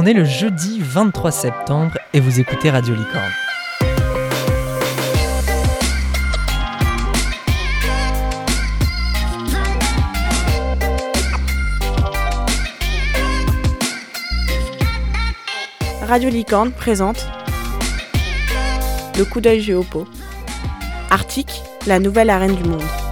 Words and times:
On 0.00 0.06
est 0.06 0.12
le 0.12 0.22
jeudi 0.22 0.80
23 0.80 1.32
septembre 1.32 1.98
et 2.14 2.20
vous 2.20 2.38
écoutez 2.38 2.70
Radio 2.70 2.94
Licorne. 2.94 3.32
Radio 16.02 16.30
Licorne 16.30 16.70
présente 16.70 17.26
Le 19.18 19.24
coup 19.24 19.40
d'œil 19.40 19.60
géopo. 19.60 20.06
Arctique, 21.10 21.60
la 21.88 21.98
nouvelle 21.98 22.30
arène 22.30 22.54
du 22.54 22.62
monde. 22.62 23.07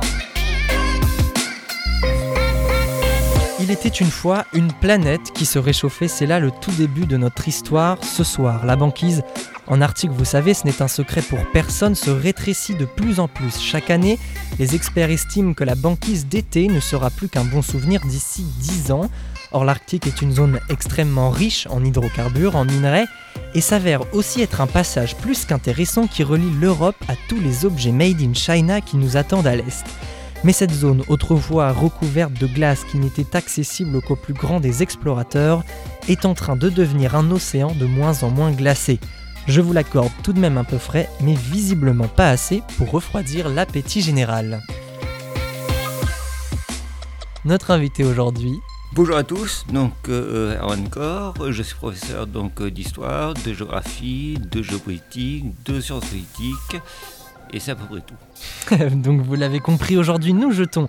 Il 3.68 3.72
était 3.72 3.88
une 3.88 4.12
fois 4.12 4.44
une 4.52 4.70
planète 4.72 5.32
qui 5.34 5.44
se 5.44 5.58
réchauffait, 5.58 6.06
c'est 6.06 6.26
là 6.26 6.38
le 6.38 6.52
tout 6.52 6.70
début 6.70 7.04
de 7.04 7.16
notre 7.16 7.48
histoire. 7.48 7.98
Ce 8.04 8.22
soir, 8.22 8.64
la 8.64 8.76
banquise 8.76 9.24
en 9.66 9.80
Arctique, 9.80 10.12
vous 10.12 10.24
savez, 10.24 10.54
ce 10.54 10.68
n'est 10.68 10.82
un 10.82 10.86
secret 10.86 11.20
pour 11.20 11.40
personne, 11.52 11.96
se 11.96 12.10
rétrécit 12.10 12.76
de 12.76 12.84
plus 12.84 13.18
en 13.18 13.26
plus. 13.26 13.58
Chaque 13.60 13.90
année, 13.90 14.20
les 14.60 14.76
experts 14.76 15.10
estiment 15.10 15.52
que 15.52 15.64
la 15.64 15.74
banquise 15.74 16.28
d'été 16.28 16.68
ne 16.68 16.78
sera 16.78 17.10
plus 17.10 17.28
qu'un 17.28 17.44
bon 17.44 17.60
souvenir 17.60 18.02
d'ici 18.02 18.44
10 18.60 18.92
ans. 18.92 19.10
Or, 19.50 19.64
l'Arctique 19.64 20.06
est 20.06 20.22
une 20.22 20.32
zone 20.32 20.60
extrêmement 20.68 21.30
riche 21.30 21.66
en 21.68 21.84
hydrocarbures, 21.84 22.54
en 22.54 22.64
minerais, 22.64 23.06
et 23.54 23.60
s'avère 23.60 24.14
aussi 24.14 24.42
être 24.42 24.60
un 24.60 24.68
passage 24.68 25.16
plus 25.16 25.44
qu'intéressant 25.44 26.06
qui 26.06 26.22
relie 26.22 26.52
l'Europe 26.60 27.02
à 27.08 27.14
tous 27.28 27.40
les 27.40 27.64
objets 27.64 27.90
made 27.90 28.22
in 28.22 28.32
China 28.32 28.80
qui 28.80 28.96
nous 28.96 29.16
attendent 29.16 29.48
à 29.48 29.56
l'est. 29.56 29.84
Mais 30.44 30.52
cette 30.52 30.72
zone, 30.72 31.02
autrefois 31.08 31.72
recouverte 31.72 32.34
de 32.34 32.46
glace 32.46 32.84
qui 32.84 32.98
n'était 32.98 33.36
accessible 33.36 34.00
qu'aux 34.00 34.16
plus 34.16 34.34
grands 34.34 34.60
des 34.60 34.82
explorateurs, 34.82 35.64
est 36.08 36.24
en 36.24 36.34
train 36.34 36.56
de 36.56 36.68
devenir 36.68 37.16
un 37.16 37.30
océan 37.30 37.72
de 37.74 37.86
moins 37.86 38.22
en 38.22 38.30
moins 38.30 38.52
glacé. 38.52 39.00
Je 39.46 39.60
vous 39.60 39.72
l'accorde 39.72 40.12
tout 40.22 40.32
de 40.32 40.40
même 40.40 40.58
un 40.58 40.64
peu 40.64 40.78
frais, 40.78 41.08
mais 41.20 41.34
visiblement 41.34 42.08
pas 42.08 42.30
assez 42.30 42.62
pour 42.78 42.90
refroidir 42.90 43.48
l'appétit 43.48 44.02
général. 44.02 44.60
Notre 47.44 47.70
invité 47.70 48.04
aujourd'hui, 48.04 48.54
Bonjour 48.92 49.16
à 49.16 49.24
tous, 49.24 49.66
donc 49.70 49.92
euh, 50.08 50.56
Kor, 50.90 51.34
je 51.50 51.62
suis 51.62 51.74
professeur 51.74 52.26
d'histoire, 52.26 53.34
de 53.34 53.52
géographie, 53.52 54.38
de 54.50 54.62
géopolitique, 54.62 55.44
de 55.66 55.80
sciences 55.80 56.06
politiques, 56.06 56.80
et 57.52 57.60
c'est 57.60 57.72
à 57.72 57.74
peu 57.74 57.84
près 57.86 58.00
tout. 58.00 58.94
donc 58.96 59.20
vous 59.20 59.34
l'avez 59.34 59.60
compris, 59.60 59.96
aujourd'hui 59.96 60.32
nous 60.32 60.52
jetons 60.52 60.88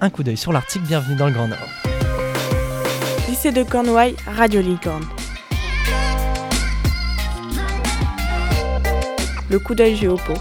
un 0.00 0.10
coup 0.10 0.22
d'œil 0.22 0.36
sur 0.36 0.52
l'Arctique, 0.52 0.82
bienvenue 0.82 1.16
dans 1.16 1.26
le 1.26 1.32
Grand 1.32 1.48
Nord. 1.48 1.58
Lycée 3.28 3.52
de 3.52 3.62
Cornouailles, 3.62 4.16
Radio 4.26 4.60
Licorne. 4.60 5.04
Le 9.50 9.58
coup 9.58 9.74
d'œil 9.74 9.96
géopo. 9.96 10.34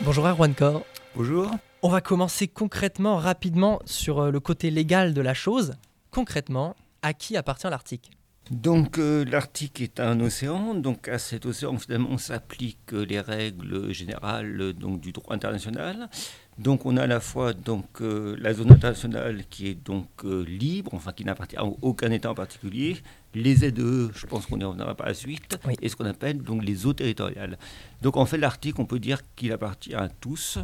Bonjour 0.00 0.26
Erwan 0.26 0.54
Kor. 0.54 0.82
Bonjour. 1.14 1.50
On 1.82 1.88
va 1.88 2.00
commencer 2.00 2.48
concrètement, 2.48 3.16
rapidement, 3.16 3.80
sur 3.84 4.20
euh, 4.20 4.30
le 4.30 4.40
côté 4.40 4.70
légal 4.70 5.14
de 5.14 5.20
la 5.20 5.34
chose. 5.34 5.74
Concrètement, 6.10 6.74
à 7.02 7.12
qui 7.12 7.36
appartient 7.36 7.68
l'Arctique 7.68 8.10
Donc 8.50 8.98
euh, 8.98 9.24
l'Arctique 9.24 9.80
est 9.80 9.98
un 9.98 10.20
océan, 10.20 10.74
donc 10.74 11.08
à 11.08 11.18
cet 11.18 11.46
océan 11.46 11.76
finalement 11.78 12.16
s'appliquent 12.16 12.92
les 12.92 13.18
règles 13.20 13.92
générales 13.92 14.72
donc, 14.74 15.00
du 15.00 15.10
droit 15.10 15.34
international. 15.34 16.08
Donc 16.56 16.86
on 16.86 16.96
a 16.96 17.02
à 17.02 17.06
la 17.08 17.18
fois 17.18 17.52
donc, 17.52 18.00
euh, 18.00 18.36
la 18.38 18.54
zone 18.54 18.70
internationale 18.70 19.42
qui 19.50 19.66
est 19.68 19.74
donc 19.74 20.08
euh, 20.24 20.44
libre, 20.44 20.94
enfin 20.94 21.12
qui 21.12 21.24
n'appartient 21.24 21.56
à 21.56 21.64
aucun 21.64 22.10
État 22.12 22.30
en 22.30 22.34
particulier, 22.34 22.96
les 23.34 23.56
ZE, 23.56 24.10
je 24.14 24.26
pense 24.26 24.46
qu'on 24.46 24.60
y 24.60 24.64
reviendra 24.64 24.94
par 24.94 25.08
la 25.08 25.14
suite, 25.14 25.58
Oui. 25.66 25.74
et 25.82 25.88
ce 25.88 25.96
qu'on 25.96 26.06
appelle 26.06 26.38
donc 26.40 26.64
les 26.64 26.86
eaux 26.86 26.92
territoriales. 26.94 27.58
Donc 28.00 28.16
en 28.16 28.26
fait 28.26 28.38
l'Arctique, 28.38 28.78
on 28.78 28.86
peut 28.86 29.00
dire 29.00 29.22
qu'il 29.34 29.52
appartient 29.52 29.94
à 29.94 30.08
tous 30.08 30.58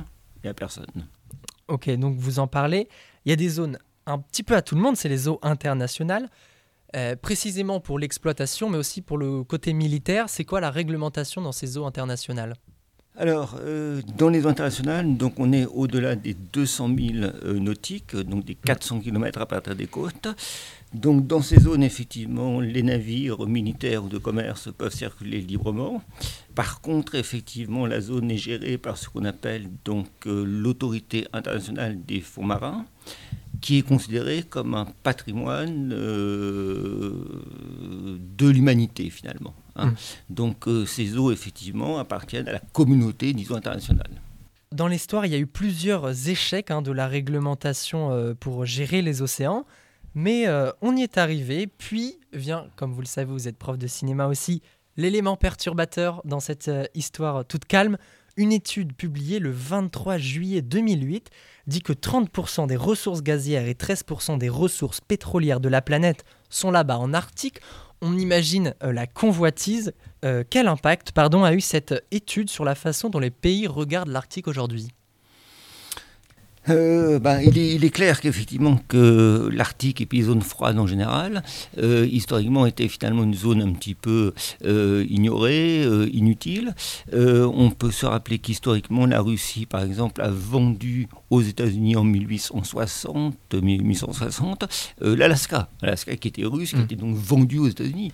et 0.44 0.48
à 0.48 0.54
personne. 0.54 0.86
Ok, 1.66 1.90
donc 1.96 2.16
vous 2.16 2.38
en 2.38 2.46
parlez. 2.46 2.88
Il 3.24 3.30
y 3.30 3.32
a 3.32 3.36
des 3.36 3.48
zones 3.48 3.76
un 4.06 4.18
petit 4.18 4.44
peu 4.44 4.54
à 4.54 4.62
tout 4.62 4.76
le 4.76 4.80
monde, 4.80 4.96
c'est 4.96 5.08
les 5.08 5.26
eaux 5.28 5.40
internationales. 5.42 6.28
Euh, 6.94 7.16
précisément 7.16 7.80
pour 7.80 7.98
l'exploitation, 7.98 8.68
mais 8.68 8.76
aussi 8.76 9.00
pour 9.00 9.16
le 9.16 9.44
côté 9.44 9.72
militaire, 9.72 10.28
c'est 10.28 10.44
quoi 10.44 10.60
la 10.60 10.70
réglementation 10.70 11.40
dans 11.40 11.52
ces 11.52 11.78
eaux 11.78 11.86
internationales? 11.86 12.54
Alors, 13.16 13.56
euh, 13.60 14.02
dans 14.18 14.28
les 14.28 14.44
eaux 14.44 14.48
internationales, 14.48 15.16
donc 15.16 15.34
on 15.38 15.52
est 15.52 15.64
au-delà 15.64 16.16
des 16.16 16.34
200 16.34 16.88
000 16.88 17.24
euh, 17.44 17.58
nautiques, 17.58 18.14
donc 18.14 18.44
des 18.44 18.54
400 18.54 19.00
km 19.00 19.40
à 19.40 19.46
partir 19.46 19.74
des 19.74 19.86
côtes. 19.86 20.28
Donc, 20.92 21.26
dans 21.26 21.40
ces 21.40 21.60
zones, 21.60 21.82
effectivement, 21.82 22.60
les 22.60 22.82
navires 22.82 23.46
militaires 23.46 24.04
ou 24.04 24.08
de 24.08 24.18
commerce 24.18 24.68
peuvent 24.76 24.94
circuler 24.94 25.40
librement. 25.40 26.02
Par 26.54 26.82
contre, 26.82 27.14
effectivement, 27.14 27.86
la 27.86 28.02
zone 28.02 28.30
est 28.30 28.36
gérée 28.36 28.76
par 28.76 28.98
ce 28.98 29.08
qu'on 29.08 29.24
appelle 29.24 29.70
donc 29.86 30.08
l'autorité 30.26 31.26
internationale 31.32 32.04
des 32.04 32.20
fonds 32.20 32.44
marins, 32.44 32.84
qui 33.62 33.78
est 33.78 33.82
considérée 33.82 34.42
comme 34.42 34.74
un 34.74 34.86
patrimoine 35.02 35.92
euh, 35.94 37.24
de 38.36 38.48
l'humanité 38.48 39.08
finalement. 39.08 39.54
hein. 39.76 39.86
Mm. 39.86 39.94
Donc, 40.28 40.68
euh, 40.68 40.84
ces 40.84 41.16
eaux, 41.16 41.32
effectivement, 41.32 41.98
appartiennent 41.98 42.48
à 42.48 42.52
la 42.52 42.58
communauté, 42.58 43.32
disons, 43.32 43.54
internationale. 43.54 44.20
Dans 44.72 44.88
l'histoire, 44.88 45.24
il 45.24 45.32
y 45.32 45.34
a 45.34 45.38
eu 45.38 45.46
plusieurs 45.46 46.28
échecs 46.28 46.70
hein, 46.70 46.82
de 46.82 46.92
la 46.92 47.06
réglementation 47.06 48.10
euh, 48.10 48.34
pour 48.34 48.66
gérer 48.66 49.00
les 49.00 49.22
océans, 49.22 49.64
mais 50.14 50.46
on 50.82 50.94
y 50.94 51.02
est 51.02 51.16
arrivé. 51.16 51.66
Puis 51.66 52.18
vient, 52.34 52.66
comme 52.76 52.92
vous 52.92 53.00
le 53.00 53.06
savez, 53.06 53.32
vous 53.32 53.48
êtes 53.48 53.56
prof 53.56 53.78
de 53.78 53.86
cinéma 53.86 54.26
aussi, 54.26 54.60
l'élément 54.98 55.36
perturbateur 55.38 56.20
dans 56.26 56.40
cette 56.40 56.70
histoire 56.94 57.46
toute 57.46 57.64
calme. 57.64 57.96
Une 58.38 58.52
étude 58.52 58.94
publiée 58.94 59.38
le 59.38 59.50
23 59.50 60.16
juillet 60.16 60.62
2008 60.62 61.28
dit 61.66 61.82
que 61.82 61.92
30% 61.92 62.66
des 62.66 62.76
ressources 62.76 63.22
gazières 63.22 63.68
et 63.68 63.74
13% 63.74 64.38
des 64.38 64.48
ressources 64.48 65.02
pétrolières 65.02 65.60
de 65.60 65.68
la 65.68 65.82
planète 65.82 66.24
sont 66.48 66.70
là-bas 66.70 66.98
en 66.98 67.12
Arctique. 67.12 67.60
On 68.00 68.16
imagine 68.16 68.74
euh, 68.82 68.92
la 68.92 69.06
convoitise. 69.06 69.92
Euh, 70.24 70.44
quel 70.48 70.66
impact 70.66 71.12
pardon, 71.12 71.44
a 71.44 71.52
eu 71.52 71.60
cette 71.60 71.94
étude 72.10 72.48
sur 72.48 72.64
la 72.64 72.74
façon 72.74 73.10
dont 73.10 73.18
les 73.18 73.30
pays 73.30 73.66
regardent 73.66 74.08
l'Arctique 74.08 74.48
aujourd'hui? 74.48 74.88
Euh, 76.68 77.18
ben, 77.18 77.40
il, 77.40 77.58
est, 77.58 77.74
il 77.74 77.84
est 77.84 77.90
clair 77.90 78.20
qu'effectivement 78.20 78.78
que 78.88 79.48
l'Arctique 79.52 80.00
et 80.00 80.06
puis 80.06 80.18
les 80.18 80.24
zones 80.24 80.42
froides 80.42 80.78
en 80.78 80.86
général, 80.86 81.42
euh, 81.78 82.06
historiquement 82.10 82.66
était 82.66 82.88
finalement 82.88 83.24
une 83.24 83.34
zone 83.34 83.62
un 83.62 83.72
petit 83.72 83.94
peu 83.94 84.32
euh, 84.64 85.04
ignorée, 85.08 85.82
inutile. 86.12 86.74
On 87.12 87.70
peut 87.70 87.90
se 87.90 88.06
rappeler 88.06 88.38
qu'historiquement 88.38 89.06
la 89.06 89.20
Russie, 89.20 89.66
par 89.66 89.82
exemple, 89.82 90.22
a 90.22 90.30
vendu 90.30 91.08
aux 91.30 91.42
États-Unis 91.42 91.96
en 91.96 92.04
1860, 92.04 93.54
1860 93.54 94.64
euh, 95.02 95.16
l'Alaska, 95.16 95.68
l'Alaska 95.82 96.16
qui 96.16 96.28
était 96.28 96.44
russe, 96.44 96.70
qui 96.70 96.76
Mm. 96.76 96.84
était 96.84 96.96
donc 96.96 97.16
vendu 97.16 97.58
aux 97.58 97.68
États-Unis. 97.68 98.12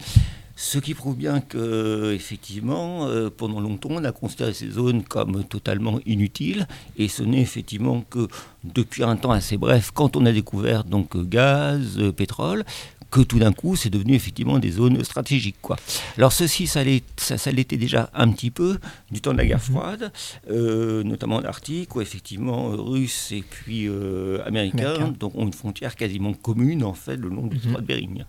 Ce 0.60 0.78
qui 0.80 0.92
prouve 0.94 1.14
bien 1.16 1.40
que, 1.40 2.12
effectivement, 2.12 3.06
euh, 3.06 3.30
pendant 3.30 3.60
longtemps, 3.60 3.90
on 3.92 4.02
a 4.02 4.10
considéré 4.10 4.52
ces 4.52 4.70
zones 4.70 5.04
comme 5.04 5.44
totalement 5.44 6.00
inutiles. 6.04 6.66
Et 6.96 7.06
ce 7.06 7.22
n'est 7.22 7.40
effectivement 7.40 8.00
que 8.10 8.26
depuis 8.64 9.04
un 9.04 9.14
temps 9.14 9.30
assez 9.30 9.56
bref, 9.56 9.92
quand 9.94 10.16
on 10.16 10.26
a 10.26 10.32
découvert 10.32 10.82
donc 10.82 11.16
gaz, 11.28 11.96
euh, 11.98 12.10
pétrole, 12.10 12.64
que 13.12 13.20
tout 13.20 13.38
d'un 13.38 13.52
coup, 13.52 13.76
c'est 13.76 13.88
devenu 13.88 14.14
effectivement 14.14 14.58
des 14.58 14.72
zones 14.72 15.02
stratégiques. 15.04 15.56
Quoi. 15.62 15.76
Alors 16.16 16.32
ceci, 16.32 16.66
ça 16.66 16.82
l'est- 16.82 17.04
ça, 17.20 17.38
ça 17.38 17.52
l'était 17.52 17.76
déjà 17.76 18.10
un 18.12 18.28
petit 18.32 18.50
peu 18.50 18.78
du 19.12 19.20
temps 19.20 19.32
de 19.32 19.38
la 19.38 19.46
guerre 19.46 19.62
froide, 19.62 20.10
euh, 20.50 21.04
notamment 21.04 21.36
en 21.36 21.44
Arctique, 21.44 21.94
où 21.94 22.00
effectivement, 22.00 22.72
euh, 22.72 22.76
Russes 22.76 23.30
et 23.30 23.44
puis 23.48 23.86
euh, 23.88 24.44
Américains 24.44 25.14
donc, 25.18 25.36
ont 25.36 25.46
une 25.46 25.52
frontière 25.52 25.94
quasiment 25.94 26.32
commune, 26.34 26.82
en 26.82 26.94
fait, 26.94 27.16
le 27.16 27.28
long 27.28 27.46
du 27.46 27.54
Mhm. 27.56 27.62
détroit 27.62 27.80
de 27.80 27.86
Bering. 27.86 28.24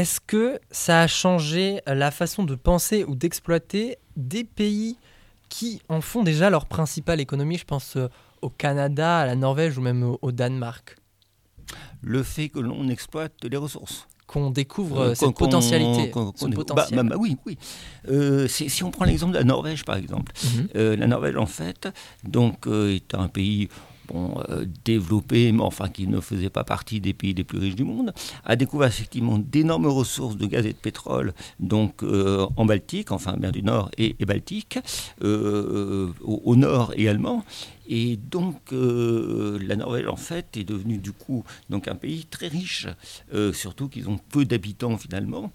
Est-ce 0.00 0.18
que 0.18 0.58
ça 0.70 1.02
a 1.02 1.06
changé 1.06 1.80
la 1.86 2.10
façon 2.10 2.44
de 2.44 2.54
penser 2.54 3.04
ou 3.04 3.14
d'exploiter 3.14 3.98
des 4.16 4.44
pays 4.44 4.96
qui 5.50 5.82
en 5.90 6.00
font 6.00 6.22
déjà 6.22 6.48
leur 6.48 6.64
principale 6.64 7.20
économie 7.20 7.58
Je 7.58 7.66
pense 7.66 7.96
euh, 7.98 8.08
au 8.40 8.48
Canada, 8.48 9.18
à 9.18 9.26
la 9.26 9.34
Norvège 9.36 9.76
ou 9.76 9.82
même 9.82 10.16
au, 10.22 10.32
Danemark, 10.32 10.96
Le 12.00 12.22
fait 12.22 12.48
que 12.48 12.60
l'on 12.60 12.88
exploite 12.88 13.34
les 13.44 13.58
ressources. 13.58 14.06
qu'on 14.26 14.48
découvre 14.50 15.00
Euh, 15.00 15.14
cette 15.14 15.36
potentialité. 15.36 16.10
ce 16.34 16.46
potentiel. 16.46 16.96
bah, 16.96 17.02
bah, 17.02 17.16
oui, 17.18 17.36
oui. 17.44 17.58
Euh, 18.08 18.48
si 18.48 18.82
on 18.82 18.90
prend 18.90 19.04
l'exemple 19.04 19.32
de 19.34 19.38
la 19.38 19.44
Norvège, 19.44 19.84
par 19.84 19.96
exemple, 19.96 20.32
Mhm. 20.44 20.68
euh, 20.76 20.96
la 20.96 21.08
Norvège, 21.08 21.36
en 21.36 21.44
fait, 21.46 21.88
donc, 22.24 22.66
est 22.68 23.12
un 23.14 23.28
pays 23.28 23.68
bon, 24.12 24.34
euh, 24.48 24.64
développé, 24.84 25.52
mais 25.52 25.62
enfin 25.62 25.88
qui 25.88 26.06
ne 26.06 26.20
faisait 26.20 26.50
pas 26.50 26.64
partie 26.64 27.00
des 27.00 27.12
pays 27.12 27.34
les 27.34 27.44
plus 27.44 27.58
riches 27.58 27.76
du 27.76 27.84
monde, 27.84 28.12
a 28.44 28.56
découvert 28.56 28.88
effectivement 28.88 29.38
d'énormes 29.38 29.86
ressources 29.86 30.36
de 30.36 30.46
gaz 30.46 30.66
et 30.66 30.72
de 30.72 30.78
pétrole, 30.78 31.32
donc 31.58 32.02
euh, 32.02 32.46
en 32.56 32.64
Baltique, 32.64 33.12
enfin 33.12 33.36
mer 33.36 33.52
du 33.52 33.62
Nord 33.62 33.90
et, 33.98 34.14
Baltique, 34.24 34.78
euh, 35.22 36.08
au 36.22 36.56
nord 36.56 36.92
également. 36.96 37.44
Et 37.92 38.16
donc, 38.16 38.56
la 38.70 39.76
Norvège, 39.76 40.06
en 40.06 40.16
fait, 40.16 40.56
est 40.56 40.64
devenue 40.64 40.98
du 40.98 41.12
coup 41.12 41.44
donc, 41.68 41.88
un 41.88 41.96
pays 41.96 42.24
très 42.24 42.46
riche, 42.46 42.86
surtout 43.52 43.88
qu'ils 43.88 44.08
ont 44.08 44.18
peu 44.30 44.44
d'habitants 44.44 44.96
finalement, 44.96 45.50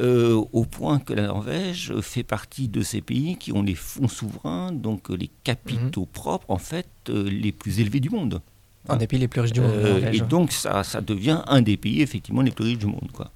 au 0.00 0.64
point 0.64 0.98
que 0.98 1.12
la 1.12 1.26
Norvège 1.26 1.92
fait 2.00 2.22
partie 2.22 2.68
de 2.68 2.82
ces 2.82 3.02
pays 3.02 3.36
qui 3.36 3.52
ont 3.52 3.62
les 3.62 3.74
fonds 3.74 4.08
souverains, 4.08 4.72
donc 4.72 5.10
les 5.10 5.30
capitaux 5.44 6.02
mhm. 6.02 6.12
propres, 6.12 6.46
en 6.48 6.58
fait, 6.58 6.88
les 7.08 7.52
plus 7.52 7.80
élevés 7.80 8.00
du 8.00 8.08
monde. 8.08 8.40
Un 8.88 8.96
des 8.96 9.06
pays 9.06 9.18
les 9.18 9.28
plus 9.28 9.42
riches 9.42 9.52
du 9.52 9.60
monde. 9.60 10.08
et 10.12 10.20
donc, 10.20 10.52
ça, 10.52 10.84
ça 10.84 11.02
devient 11.02 11.42
un 11.46 11.60
des 11.60 11.76
pays, 11.76 12.00
effectivement, 12.00 12.40
les 12.40 12.50
plus 12.50 12.64
riches 12.64 12.78
du 12.78 12.86
monde. 12.86 13.10
Quoi 13.12 13.30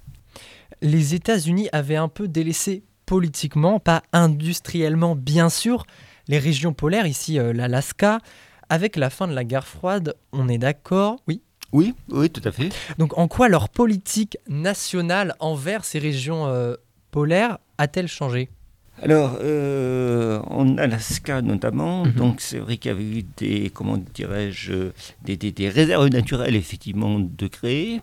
les 0.81 1.15
États-Unis 1.15 1.69
avaient 1.71 1.95
un 1.95 2.07
peu 2.07 2.27
délaissé 2.27 2.83
politiquement, 3.05 3.79
pas 3.79 4.03
industriellement 4.13 5.15
bien 5.15 5.49
sûr, 5.49 5.85
les 6.29 6.39
régions 6.39 6.71
polaires, 6.73 7.05
ici 7.07 7.37
euh, 7.37 7.51
l'Alaska. 7.51 8.19
Avec 8.69 8.95
la 8.95 9.09
fin 9.09 9.27
de 9.27 9.33
la 9.33 9.43
guerre 9.43 9.67
froide, 9.67 10.13
on 10.31 10.47
est 10.47 10.59
d'accord? 10.59 11.17
Oui 11.27 11.41
Oui, 11.73 11.95
oui, 12.09 12.29
tout 12.29 12.41
à 12.45 12.51
fait. 12.51 12.69
Donc 12.99 13.17
en 13.17 13.27
quoi 13.27 13.49
leur 13.49 13.67
politique 13.67 14.37
nationale 14.47 15.35
envers 15.39 15.83
ces 15.83 15.97
régions 15.97 16.45
euh, 16.45 16.75
polaires 17.09 17.57
a-t-elle 17.79 18.07
changé? 18.07 18.49
Alors, 19.01 19.37
euh, 19.41 20.39
en 20.47 20.77
Alaska 20.77 21.41
notamment, 21.41 22.05
mhm. 22.05 22.11
donc 22.13 22.41
c'est 22.41 22.59
vrai 22.59 22.77
qu'il 22.77 22.91
y 22.91 22.93
avait 22.93 23.03
eu 23.03 23.25
des, 23.37 23.69
comment 23.73 23.97
dirais-je, 24.13 24.91
des, 25.23 25.69
réserves 25.69 26.07
naturelles 26.09 26.55
effectivement 26.55 27.19
de 27.19 27.47
créer, 27.47 28.01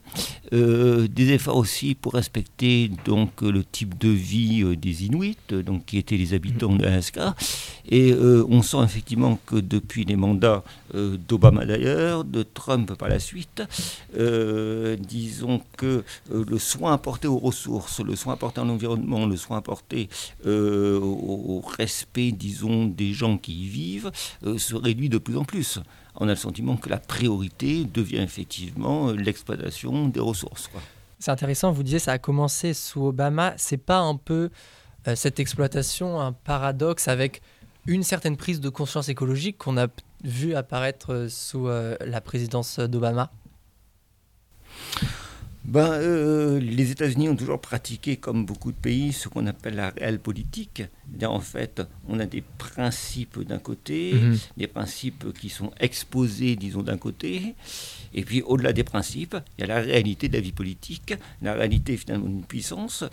euh, 0.53 1.07
des 1.09 1.33
efforts 1.33 1.57
aussi 1.57 1.95
pour 1.95 2.15
respecter 2.15 2.91
donc 3.05 3.43
le 3.43 3.63
type 3.63 3.99
de 3.99 4.09
vie 4.09 4.63
euh, 4.63 4.77
des 4.77 5.05
Inuits, 5.05 5.37
donc 5.51 5.85
qui 5.87 5.99
étaient 5.99 6.17
les 6.17 6.33
habitants 6.33 6.71
mhm. 6.71 6.79
de 6.79 6.85
l'Alaska, 6.85 7.35
et 7.89 8.15
on 8.15 8.63
sent 8.63 8.79
effectivement 8.85 9.39
que 9.47 9.57
depuis 9.57 10.05
les 10.05 10.17
mandats 10.17 10.65
d'Obama 10.93 11.65
d'ailleurs, 11.65 12.25
de 12.25 12.43
Trump 12.43 12.95
par 12.95 13.09
la 13.09 13.21
suite, 13.21 13.63
disons 14.99 15.61
que 15.77 16.03
le 16.33 16.59
soin 16.59 16.95
apporté 16.95 17.29
aux 17.29 17.39
ressources, 17.39 18.01
le 18.01 18.17
soin 18.17 18.35
apporté 18.35 18.61
à 18.61 18.65
l'environnement, 18.65 19.27
le 19.27 19.37
soin 19.37 19.59
apporté 19.59 20.09
euh, 20.47 20.86
au, 20.95 21.63
respect, 21.79 22.33
disons, 22.33 22.87
des 22.87 23.13
gens 23.13 23.39
qui 23.39 23.65
y 23.65 23.69
vivent, 23.69 24.11
euh, 24.45 24.59
se 24.59 24.75
réduit 24.75 25.09
de 25.09 25.19
plus 25.19 25.37
en 25.37 25.45
plus. 25.45 25.79
On 26.17 26.29
a 26.29 26.33
le 26.33 26.37
sentiment 26.37 26.77
que 26.77 26.89
la 26.89 26.99
priorité 26.99 27.85
devient 27.85 28.19
effectivement 28.19 29.13
l'exploitation 29.13 30.09
des 30.09 30.21
ressources. 30.21 30.71
C'est 31.19 31.31
intéressant, 31.31 31.73
vous 31.73 31.83
disiez 31.83 31.99
ça 31.99 32.13
a 32.13 32.19
commencé 32.19 32.75
sous 32.75 33.07
Obama. 33.07 33.55
C'est 33.57 33.77
pas 33.77 33.99
un 33.99 34.17
peu 34.17 34.51
euh, 35.09 35.15
cette 35.15 35.41
exploitation 35.41 36.21
un 36.21 36.33
paradoxe 36.33 37.09
avec 37.09 37.43
une 37.87 38.03
certaine 38.03 38.37
prise 38.37 38.61
de 38.61 38.69
conscience 38.69 39.09
écologique 39.09 39.59
qu'on 39.59 39.79
a 39.79 39.87
vu 40.25 40.55
apparaître 40.55 41.29
sous 41.31 41.69
la 41.69 42.21
présidence 42.21 42.81
d'Obama? 42.81 43.31
Ben, 45.67 45.93
euh, 45.93 46.61
Les 46.61 46.93
États-Unis 46.93 47.29
ont 47.29 47.37
toujours 47.37 47.61
pratiqué, 47.61 48.17
comme 48.17 48.47
beaucoup 48.47 48.71
de 48.71 48.77
pays, 48.77 49.13
ce 49.13 49.29
qu'on 49.29 49.47
appelle 49.47 49.75
la 49.75 49.91
réelle 49.91 50.21
politique. 50.21 50.83
En 51.25 51.41
fait, 51.41 51.83
on 52.09 52.21
a 52.21 52.27
des 52.27 52.43
principes 52.59 53.41
d'un 53.43 53.59
côté, 53.59 54.15
mhm. 54.15 54.39
des 54.57 54.67
principes 54.69 55.33
qui 55.39 55.49
sont 55.49 55.73
exposés, 55.81 56.55
disons, 56.57 56.83
d'un 56.83 56.99
côté, 56.99 57.55
et 58.15 58.23
puis 58.23 58.43
au-delà 58.43 58.73
des 58.73 58.85
principes, 58.85 59.37
il 59.59 59.63
y 59.63 59.65
a 59.65 59.67
la 59.67 59.81
réalité 59.81 60.29
de 60.29 60.35
la 60.35 60.41
vie 60.41 60.53
politique, 60.53 61.15
la 61.43 61.55
réalité 61.55 61.97
finalement 61.97 62.27
d'une 62.27 62.45
puissance, 62.45 63.05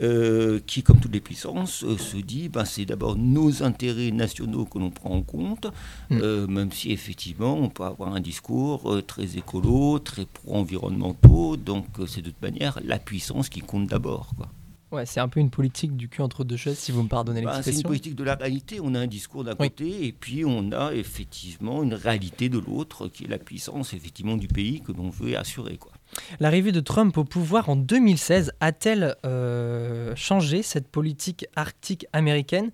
euh, 0.00 0.60
qui, 0.66 0.82
comme 0.82 1.00
toutes 1.00 1.12
les 1.12 1.20
puissances, 1.20 1.84
euh, 1.84 1.96
se 1.96 2.16
dit, 2.16 2.48
ben, 2.48 2.64
c'est 2.64 2.84
d'abord 2.84 3.16
nos 3.16 3.62
intérêts 3.62 4.10
nationaux 4.10 4.64
que 4.64 4.78
l'on 4.78 4.90
prend 4.90 5.10
en 5.10 5.22
compte, 5.22 5.66
mm. 6.10 6.46
même 6.46 6.72
si 6.72 6.92
effectivement 6.92 7.54
on 7.54 7.68
peut 7.68 7.84
avoir 7.84 8.14
un 8.14 8.20
discours 8.20 9.02
très 9.06 9.36
écolo, 9.36 9.98
très 9.98 10.26
pro-environnementaux, 10.26 11.56
donc 11.56 11.86
c'est 12.06 12.22
de 12.22 12.30
toute 12.30 12.42
manière 12.42 12.78
la 12.84 12.98
puissance 12.98 13.48
qui 13.48 13.60
compte 13.60 13.86
d'abord. 13.88 14.32
Quoi. 14.36 14.48
Ouais, 14.90 15.04
c'est 15.04 15.20
un 15.20 15.28
peu 15.28 15.40
une 15.40 15.50
politique 15.50 15.96
du 15.96 16.08
cul 16.08 16.22
entre 16.22 16.44
deux 16.44 16.56
chaises, 16.56 16.78
si 16.78 16.92
vous 16.92 17.02
me 17.02 17.08
pardonnez 17.08 17.42
bah, 17.42 17.52
l'expression. 17.52 17.72
c'est 17.72 17.82
une 17.82 17.88
politique 17.88 18.14
de 18.14 18.24
la 18.24 18.36
réalité. 18.36 18.80
On 18.82 18.94
a 18.94 19.00
un 19.00 19.06
discours 19.06 19.44
d'un 19.44 19.54
côté, 19.54 20.06
et 20.06 20.12
puis 20.12 20.44
on 20.46 20.72
a 20.72 20.94
effectivement 20.94 21.82
une 21.82 21.94
réalité 21.94 22.48
de 22.48 22.58
l'autre, 22.58 23.08
qui 23.08 23.24
est 23.24 23.28
la 23.28 23.38
puissance 23.38 23.92
effectivement 23.92 24.36
du 24.36 24.48
pays 24.48 24.80
que 24.80 24.92
l'on 24.92 25.10
veut 25.10 25.36
assurer. 25.36 25.76
Quoi. 25.76 25.92
L'arrivée 26.40 26.72
de 26.72 26.80
Trump 26.80 27.18
au 27.18 27.24
pouvoir 27.24 27.68
en 27.68 27.76
2016 27.76 28.52
a-t-elle 28.60 29.16
euh, 29.26 30.14
changé 30.16 30.62
cette 30.62 30.88
politique 30.88 31.46
arctique 31.54 32.06
américaine, 32.14 32.70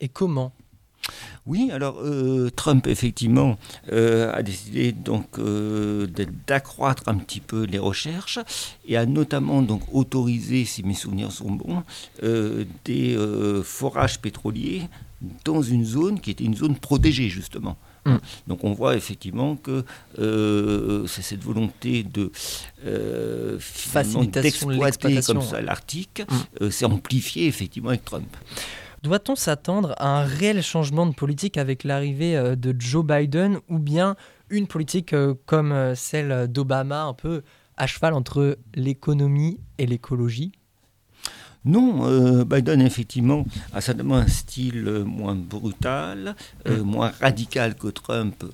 et 0.00 0.08
comment? 0.08 0.52
Oui, 1.46 1.70
alors 1.72 1.98
euh, 2.00 2.50
Trump 2.54 2.86
effectivement 2.86 3.58
euh, 3.92 4.32
a 4.32 4.42
décidé 4.42 4.92
donc 4.92 5.38
euh, 5.38 6.06
d'accroître 6.46 7.02
un 7.08 7.16
petit 7.16 7.40
peu 7.40 7.64
les 7.64 7.78
recherches 7.78 8.38
et 8.86 8.96
a 8.96 9.06
notamment 9.06 9.62
donc 9.62 9.82
autorisé, 9.92 10.64
si 10.64 10.84
mes 10.84 10.94
souvenirs 10.94 11.32
sont 11.32 11.50
bons, 11.50 11.82
des 12.84 13.16
forages 13.64 14.20
pétroliers 14.20 14.82
dans 15.44 15.62
une 15.62 15.84
zone 15.84 16.20
qui 16.20 16.30
était 16.30 16.44
une 16.44 16.56
zone 16.56 16.76
protégée 16.76 17.28
justement. 17.28 17.76
Mm. 18.04 18.16
Donc 18.48 18.64
on 18.64 18.72
voit 18.72 18.96
effectivement 18.96 19.56
que 19.56 19.84
c'est 20.16 21.22
cette 21.22 21.42
volonté 21.42 22.04
de 22.04 22.30
euh, 22.86 23.58
d'exploiter 24.26 25.20
comme 25.22 25.42
ça 25.42 25.60
l'Arctique, 25.60 26.22
mm. 26.60 26.70
c'est 26.70 26.84
amplifié 26.84 27.46
effectivement 27.46 27.88
avec 27.88 28.04
Trump. 28.04 28.36
Doit-on 29.02 29.34
s'attendre 29.34 29.96
à 29.98 30.20
un 30.20 30.24
réel 30.24 30.62
changement 30.62 31.06
de 31.06 31.14
politique 31.14 31.56
avec 31.56 31.82
l'arrivée 31.82 32.36
euh, 32.36 32.54
de 32.54 32.74
Joe 32.78 33.04
Biden 33.04 33.58
ou 33.68 33.80
bien 33.80 34.14
une 34.48 34.68
politique 34.68 35.12
euh, 35.12 35.34
comme 35.44 35.72
euh, 35.72 35.96
celle 35.96 36.46
d'Obama, 36.46 37.02
un 37.02 37.14
peu 37.14 37.42
à 37.76 37.88
cheval 37.88 38.14
entre 38.14 38.58
l'économie 38.76 39.58
et 39.78 39.86
l'écologie? 39.86 40.52
Non, 41.64 42.42
Biden 42.42 42.80
effectivement 42.80 43.44
a 43.72 43.80
certainement 43.80 44.16
un 44.16 44.26
style 44.26 45.04
moins 45.06 45.36
brutal, 45.36 46.34
mm. 46.66 46.80
moins 46.80 47.12
radical 47.20 47.76
que 47.76 47.86
Trump 47.86 48.44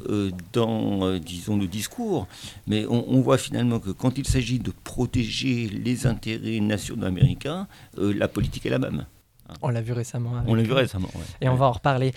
dans, 0.53 1.19
disons, 1.19 1.57
le 1.57 1.67
discours. 1.67 2.29
Mais 2.67 2.85
on, 2.87 3.23
voit 3.23 3.39
finalement 3.39 3.81
que 3.81 3.89
quand 3.89 4.19
il 4.19 4.27
s'agit 4.27 4.59
de 4.59 4.71
protéger 4.85 5.71
les 5.71 6.07
intérêts 6.07 6.61
nationaux 6.61 7.07
américains, 7.07 7.67
la 7.97 8.29
politique 8.29 8.67
est 8.67 8.71
la 8.71 8.79
même. 8.79 9.07
On 9.63 9.69
l'a 9.69 9.81
vu 9.81 9.93
récemment. 9.93 10.43
On 10.47 10.55
l'a 10.55 10.63
vu 10.63 10.73
récemment, 10.73 11.09
Et 11.41 11.49
on 11.49 11.55
va 11.55 11.67
en 11.67 11.73
reparler. 11.73 12.13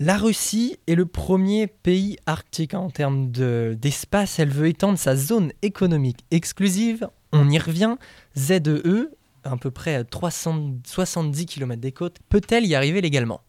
La 0.00 0.16
Russie 0.16 0.78
est 0.86 0.94
le 0.94 1.06
premier 1.06 1.66
pays 1.66 2.18
arctique 2.26 2.74
en 2.74 2.90
termes 2.90 3.30
d'espace. 3.30 4.38
Elle 4.38 4.50
veut 4.50 4.68
étendre 4.68 4.98
sa 4.98 5.16
zone 5.16 5.52
économique 5.62 6.24
exclusive. 6.30 7.08
On 7.32 7.48
y 7.48 7.58
revient. 7.58 7.96
ZEE, 8.36 9.08
à 9.44 9.56
peu 9.56 9.70
près 9.70 10.04
370 10.04 11.46
km 11.46 11.80
des 11.80 11.92
côtes, 11.92 12.16
peut-elle 12.28 12.66
y 12.66 12.74
arriver 12.74 13.00
légalement? 13.00 13.40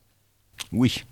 Oui. 0.71 1.03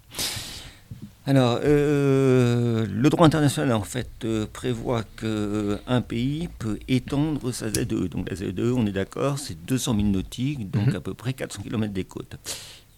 Alors, 1.25 1.59
euh, 1.63 2.85
le 2.85 3.09
droit 3.09 3.25
international, 3.25 3.71
en 3.71 3.83
fait, 3.83 4.09
euh, 4.25 4.45
prévoit 4.51 5.03
qu'un 5.03 5.25
euh, 5.25 6.01
pays 6.05 6.49
peut 6.59 6.77
étendre 6.89 7.53
sa 7.53 7.69
ZE. 7.69 8.09
Donc, 8.09 8.29
la 8.29 8.35
ZE, 8.35 8.73
on 8.75 8.85
est 8.85 8.91
d'accord, 8.91 9.39
c'est 9.39 9.55
200 9.65 9.95
000 9.95 10.07
nautiques, 10.07 10.69
donc 10.69 10.87
mhm. 10.87 10.95
à 10.97 10.99
peu 10.99 11.13
près 11.13 11.33
400 11.33 11.61
km 11.63 11.93
des 11.93 12.03
côtes. 12.03 12.35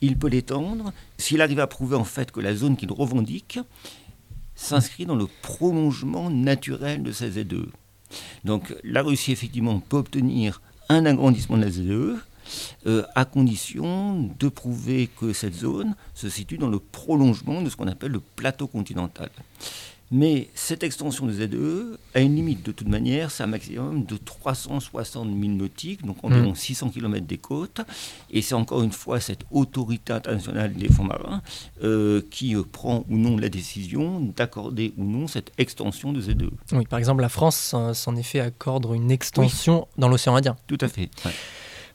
Il 0.02 0.18
peut 0.18 0.28
l'étendre 0.28 0.92
s'il 1.20 1.40
arrive 1.40 1.60
à 1.60 1.68
prouver, 1.68 1.98
en 1.98 2.04
fait, 2.04 2.32
que 2.32 2.40
la 2.40 2.56
zone 2.56 2.78
qu'il 2.78 2.92
revendique 2.92 3.60
s'inscrit 4.56 5.06
dans 5.06 5.16
le 5.16 5.28
prolongement 5.44 6.32
naturel 6.32 7.04
de 7.04 7.12
sa 7.12 7.30
ZE. 7.30 7.68
Donc, 8.44 8.74
la 8.84 9.04
Russie, 9.04 9.34
effectivement, 9.34 9.80
peut 9.80 9.98
obtenir 9.98 10.62
un 10.90 11.06
agrandissement 11.06 11.58
de 11.58 11.64
la 11.64 11.72
ZE, 11.72 12.18
euh, 12.88 13.04
à 13.16 13.26
condition 13.26 14.30
de 14.40 14.48
prouver 14.50 15.10
que 15.20 15.34
cette 15.34 15.56
zone 15.56 15.96
se 16.14 16.30
situe 16.30 16.58
dans 16.58 16.70
le 16.70 16.80
prolongement 16.80 17.62
de 17.62 17.70
ce 17.70 17.76
qu'on 17.76 17.88
appelle 17.88 18.12
le 18.12 18.22
plateau 18.36 18.68
continental. 18.68 19.30
Mais 20.12 20.50
cette 20.54 20.84
extension 20.84 21.26
de 21.26 21.32
ZE 21.32 21.98
a 22.14 22.20
une 22.20 22.36
limite 22.36 22.64
de 22.64 22.72
toute 22.72 22.88
manière, 22.88 23.32
c'est 23.32 23.44
un 23.44 23.48
maximum 23.48 24.06
de 24.06 24.18
360 24.18 25.28
000 25.28 25.42
nautiques, 25.54 26.06
donc 26.06 26.18
environ 26.24 26.54
600 26.54 26.88
mmh. 26.88 26.92
km 26.92 27.26
des 27.26 27.38
côtes. 27.38 27.82
Et 28.30 28.42
c'est 28.42 28.54
encore 28.54 28.84
une 28.84 28.92
fois 28.92 29.20
cette 29.20 29.42
autorité 29.50 30.14
internationale 30.14 30.74
des 30.74 30.90
fonds 30.90 31.06
marins 31.06 31.42
euh, 31.84 32.22
qui 32.30 32.56
euh, 32.56 32.62
prend 32.64 33.04
ou 33.10 33.18
non 33.18 33.36
la 33.36 33.50
décision 33.50 34.20
d'accorder 34.20 34.94
ou 34.98 35.04
non 35.04 35.28
cette 35.28 35.52
extension 35.58 36.14
de 36.14 36.22
ZE. 36.22 36.52
Oui, 36.72 36.86
par 36.86 37.00
exemple, 37.00 37.22
la 37.22 37.30
France 37.30 37.76
s'en 37.94 38.16
est 38.16 38.24
fait 38.24 38.40
accordre 38.40 38.94
une 38.94 39.10
extension 39.10 39.88
dans 39.98 40.08
l'océan 40.08 40.36
Indien. 40.36 40.56
Tout 40.68 40.78
à 40.82 40.88
fait. 40.88 41.10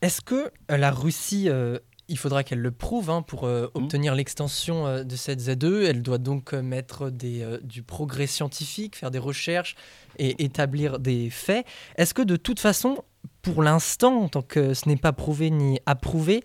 Est-ce 0.02 0.20
que 0.20 0.50
euh, 0.70 0.76
la 0.76 0.90
Russie, 0.90 1.48
euh, 1.48 1.78
il 2.08 2.18
faudra 2.18 2.42
qu'elle 2.42 2.60
le 2.60 2.70
prouve 2.70 3.10
hein, 3.10 3.22
pour 3.22 3.44
euh, 3.44 3.66
mmh. 3.66 3.78
obtenir 3.78 4.14
l'extension 4.14 5.04
de 5.04 5.16
cette 5.16 5.40
ZE 5.40 5.84
Elle 5.86 6.02
doit 6.02 6.18
donc 6.18 6.52
mettre 6.54 7.10
des, 7.10 7.46
du 7.62 7.82
progrès 7.82 8.26
scientifique, 8.26 8.96
faire 8.96 9.10
des 9.10 9.18
recherches 9.18 9.76
et 10.18 10.42
établir 10.42 10.98
des 10.98 11.30
faits. 11.30 11.66
Est-ce 11.96 12.14
que 12.14 12.22
de 12.22 12.36
toute 12.36 12.60
façon, 12.60 13.04
pour 13.42 13.62
l'instant, 13.62 14.28
tant 14.28 14.42
que 14.42 14.74
ce 14.74 14.88
n'est 14.88 14.96
pas 14.96 15.12
prouvé 15.12 15.50
ni 15.50 15.80
approuvé, 15.86 16.42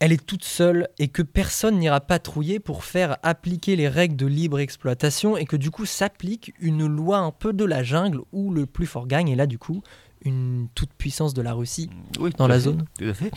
elle 0.00 0.12
est 0.12 0.24
toute 0.24 0.44
seule 0.44 0.88
et 0.98 1.08
que 1.08 1.22
personne 1.22 1.78
n'ira 1.78 2.00
patrouiller 2.00 2.60
pour 2.60 2.84
faire 2.84 3.16
appliquer 3.22 3.74
les 3.74 3.88
règles 3.88 4.16
de 4.16 4.26
libre 4.26 4.60
exploitation 4.60 5.36
et 5.36 5.44
que 5.44 5.56
du 5.56 5.70
coup 5.70 5.86
s'applique 5.86 6.54
une 6.60 6.86
loi 6.86 7.18
un 7.18 7.32
peu 7.32 7.52
de 7.52 7.64
la 7.64 7.82
jungle 7.82 8.20
où 8.32 8.52
le 8.52 8.66
plus 8.66 8.86
fort 8.86 9.08
gagne 9.08 9.28
et 9.28 9.36
là 9.36 9.46
du 9.46 9.58
coup 9.58 9.82
une 10.28 10.68
toute 10.74 10.90
puissance 10.92 11.34
de 11.34 11.42
la 11.42 11.52
Russie 11.52 11.90
oui, 12.20 12.30
dans 12.36 12.46
la 12.46 12.54
fait, 12.54 12.60
zone 12.60 12.84
Tout 12.98 13.04
à 13.04 13.14
fait. 13.14 13.32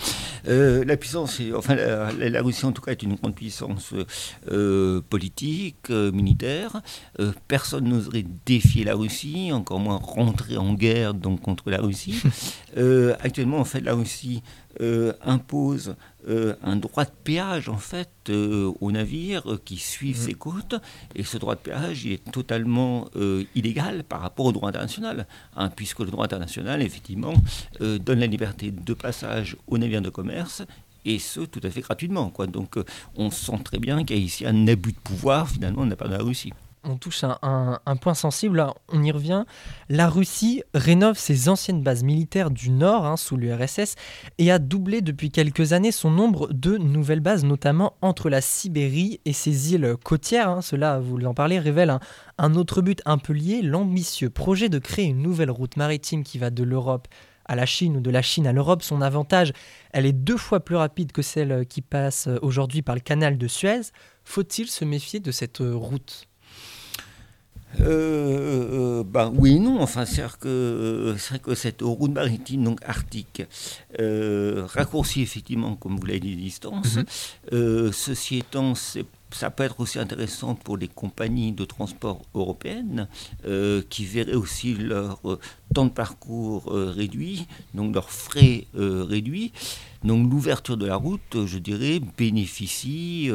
Euh, 0.47 0.83
la 0.85 0.97
puissance, 0.97 1.39
est, 1.39 1.53
enfin 1.53 1.75
la, 1.75 2.11
la, 2.11 2.41
Russie 2.41 2.65
en 2.65 2.71
tout 2.71 2.81
cas 2.81 2.91
est 2.91 3.03
une 3.03 3.15
grande 3.15 3.35
puissance 3.35 3.93
euh, 4.51 5.01
politique, 5.09 5.89
euh, 5.89 6.11
militaire. 6.11 6.81
Personne 7.47 7.85
n'oserait 7.85 8.25
défier 8.45 8.83
la 8.83 8.95
Russie, 8.95 9.51
encore 9.51 9.79
moins 9.79 9.97
rentrer 9.97 10.57
en 10.57 10.73
guerre 10.73 11.13
donc 11.13 11.41
contre 11.41 11.69
la 11.69 11.79
Russie. 11.79 12.21
Actuellement, 13.21 13.59
en 13.59 13.65
fait, 13.65 13.81
la 13.81 13.93
Russie 13.93 14.41
euh, 14.79 15.13
impose 15.21 15.95
euh, 16.29 16.55
un 16.63 16.75
droit 16.75 17.03
de 17.03 17.11
péage 17.23 17.67
en 17.67 17.77
fait 17.77 18.09
euh, 18.29 18.71
aux 18.79 18.91
navires 18.91 19.57
qui 19.65 19.77
suivent 19.77 20.17
mmh. 20.17 20.25
ses 20.27 20.33
côtes 20.33 20.75
et 21.15 21.23
ce 21.23 21.37
droit 21.37 21.55
de 21.55 21.59
péage 21.59 22.05
il 22.05 22.13
est 22.13 22.31
totalement 22.31 23.09
illégal 23.55 24.03
par 24.03 24.21
rapport 24.21 24.45
au 24.45 24.51
droit 24.51 24.69
international 24.69 25.25
hein, 25.55 25.69
puisque 25.69 25.99
le 25.99 26.11
droit 26.11 26.25
international 26.25 26.81
effectivement 26.81 27.33
donne 27.79 28.19
la 28.19 28.27
liberté 28.27 28.71
de 28.71 28.93
passage 28.93 29.57
aux 29.67 29.77
navires 29.77 30.01
de 30.01 30.09
commerce 30.09 30.63
et 31.05 31.19
ce 31.19 31.41
tout 31.41 31.61
à 31.63 31.69
fait 31.69 31.81
gratuitement 31.81 32.29
quoi. 32.29 32.47
donc 32.47 32.77
on 33.15 33.31
sent 33.31 33.59
très 33.63 33.79
bien 33.79 34.03
qu'il 34.03 34.17
y 34.17 34.19
a 34.19 34.23
ici 34.23 34.45
un 34.45 34.67
abus 34.67 34.93
de 34.93 34.99
pouvoir 34.99 35.49
finalement 35.49 35.85
de 35.85 35.89
la 35.89 35.95
part 35.95 36.09
de 36.09 36.15
la 36.15 36.23
Russie 36.23 36.53
on 36.83 36.97
touche 36.97 37.23
à 37.23 37.39
un, 37.43 37.95
point 37.95 38.13
sensible, 38.13 38.65
on 38.89 39.03
y 39.03 39.11
revient. 39.11 39.45
La 39.89 40.09
Russie 40.09 40.63
rénove 40.73 41.17
ses 41.17 41.49
anciennes 41.49 41.83
bases 41.83 42.03
militaires 42.03 42.51
du 42.51 42.69
Nord, 42.69 43.05
hein, 43.05 43.17
sous 43.17 43.37
l'URSS, 43.37 43.95
et 44.37 44.51
a 44.51 44.59
doublé 44.59 45.01
depuis 45.01 45.31
quelques 45.31 45.73
années 45.73 45.91
son 45.91 46.09
nombre 46.09 46.51
de 46.51 46.77
nouvelles 46.77 47.19
bases, 47.19 47.43
notamment 47.43 47.93
entre 48.01 48.29
la 48.29 48.41
Sibérie 48.41 49.21
et 49.25 49.33
ses 49.33 49.73
îles 49.73 49.95
côtières. 50.03 50.49
Hein. 50.49 50.61
Cela, 50.61 50.99
vous 50.99 51.17
en 51.25 51.33
parlez, 51.33 51.59
révèle 51.59 51.91
un, 51.91 51.99
un 52.37 52.55
autre 52.55 52.81
but 52.81 53.01
un 53.05 53.17
peu 53.17 53.33
lié, 53.33 53.61
l'ambitieux 53.61 54.29
projet 54.29 54.69
de 54.69 54.79
créer 54.79 55.05
une 55.05 55.21
nouvelle 55.21 55.51
route 55.51 55.77
maritime 55.77 56.23
qui 56.23 56.37
va 56.37 56.49
de 56.49 56.63
l'Europe 56.63 57.07
à 57.45 57.55
la 57.55 57.65
Chine 57.65 57.97
ou 57.97 57.99
de 57.99 58.09
la 58.09 58.21
Chine 58.21 58.47
à 58.47 58.53
l'Europe, 58.53 58.81
son 58.81 59.01
avantage, 59.01 59.51
elle 59.91 60.05
est 60.05 60.13
deux 60.13 60.37
fois 60.37 60.61
plus 60.61 60.77
rapide 60.77 61.11
que 61.11 61.21
celle 61.21 61.65
qui 61.65 61.81
passe 61.81 62.29
aujourd'hui 62.41 62.81
par 62.81 62.95
le 62.95 63.01
canal 63.01 63.37
de 63.37 63.47
Suez. 63.47 63.81
Faut-il 64.23 64.67
se 64.67 64.85
méfier 64.85 65.19
de 65.19 65.31
cette 65.31 65.57
route? 65.59 66.27
Euh, 67.79 68.99
euh, 68.99 69.03
ben 69.03 69.31
oui 69.35 69.55
et 69.55 69.59
non. 69.59 69.81
Enfin, 69.81 70.05
c'est 70.05 70.23
que, 70.39 71.15
vrai 71.29 71.39
que 71.39 71.55
cette 71.55 71.81
route 71.81 72.11
maritime 72.11 72.63
donc 72.63 72.79
arctique 72.85 73.43
euh, 73.99 74.65
raccourcit 74.67 75.21
effectivement, 75.21 75.75
comme 75.75 75.97
vous 75.97 76.05
l'avez 76.05 76.19
dit, 76.19 76.35
les 76.35 76.41
distances. 76.43 76.97
Mm 76.97 77.05
-hmm. 77.51 77.91
ceci 77.91 78.37
étant, 78.39 78.73
ça 79.33 79.49
peut 79.49 79.63
être 79.63 79.79
aussi 79.79 79.99
intéressant 79.99 80.55
pour 80.55 80.77
les 80.77 80.87
compagnies 80.87 81.51
de 81.51 81.65
transport 81.65 82.21
européennes 82.35 83.07
euh, 83.45 83.81
qui 83.89 84.05
verraient 84.05 84.33
aussi 84.35 84.73
leur 84.73 85.19
euh, 85.25 85.39
temps 85.73 85.85
de 85.85 85.91
parcours 85.91 86.71
euh, 86.73 86.91
réduit, 86.91 87.47
donc 87.73 87.93
leurs 87.95 88.09
frais 88.11 88.67
réduits. 88.73 89.51
Donc 90.03 90.29
l'ouverture 90.31 90.77
de 90.77 90.85
la 90.87 90.95
route, 90.95 91.45
je 91.45 91.57
dirais, 91.59 92.01
bénéficie 92.17 93.29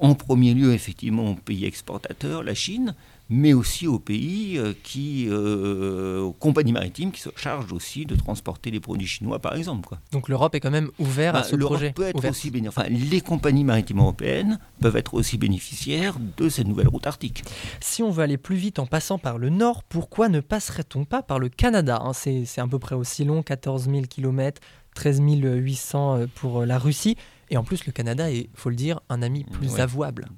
en 0.00 0.14
premier 0.14 0.52
lieu 0.52 0.74
effectivement 0.74 1.30
au 1.30 1.34
pays 1.34 1.64
exportateur, 1.64 2.42
la 2.42 2.54
Chine, 2.54 2.94
mais 3.32 3.54
aussi 3.54 3.86
aux 3.86 3.98
pays 3.98 4.58
euh, 4.58 4.74
qui, 4.82 5.26
euh, 5.30 6.20
aux 6.20 6.34
compagnies 6.34 6.72
maritimes 6.72 7.10
qui 7.12 7.22
se 7.22 7.30
chargent 7.34 7.72
aussi 7.72 8.04
de 8.04 8.14
transporter 8.14 8.70
les 8.70 8.78
produits 8.78 9.06
chinois, 9.06 9.38
par 9.38 9.56
exemple. 9.56 9.88
Quoi. 9.88 9.98
Donc 10.12 10.28
l'Europe 10.28 10.54
est 10.54 10.60
quand 10.60 10.70
même 10.70 10.90
ouverte 10.98 11.36
à 11.36 11.42
ce 11.42 11.56
projet. 11.56 11.92
Peut 11.92 12.08
être 12.08 12.28
aussi 12.28 12.52
enfin, 12.68 12.84
les 12.90 13.22
compagnies 13.22 13.64
maritimes 13.64 14.00
européennes 14.00 14.58
peuvent 14.80 14.96
être 14.96 15.14
aussi 15.14 15.38
bénéficiaires 15.38 16.16
de 16.36 16.50
cette 16.50 16.68
nouvelle 16.68 16.88
route 16.88 17.06
arctique. 17.06 17.42
Si 17.80 18.02
on 18.02 18.10
veut 18.10 18.22
aller 18.22 18.36
plus 18.36 18.56
vite 18.56 18.78
en 18.78 18.86
passant 18.86 19.18
par 19.18 19.38
le 19.38 19.48
nord, 19.48 19.82
pourquoi 19.82 20.28
ne 20.28 20.40
passerait-on 20.40 21.06
pas 21.06 21.22
par 21.22 21.38
le 21.38 21.48
Canada 21.48 22.02
hein? 22.04 22.12
C'est 22.12 22.58
à 22.58 22.66
peu 22.66 22.78
près 22.78 22.94
aussi 22.94 23.24
long, 23.24 23.42
14 23.42 23.88
000 23.88 24.02
km, 24.10 24.60
13 24.94 25.22
800 25.22 26.26
pour 26.34 26.66
la 26.66 26.78
Russie. 26.78 27.16
Et 27.50 27.56
en 27.56 27.64
plus, 27.64 27.84
le 27.86 27.92
Canada 27.92 28.30
est, 28.30 28.48
faut 28.54 28.70
le 28.70 28.76
dire, 28.76 29.00
un 29.08 29.20
ami 29.22 29.44
plus 29.44 29.74
Ouais. 29.74 29.80
avouable. 29.80 30.28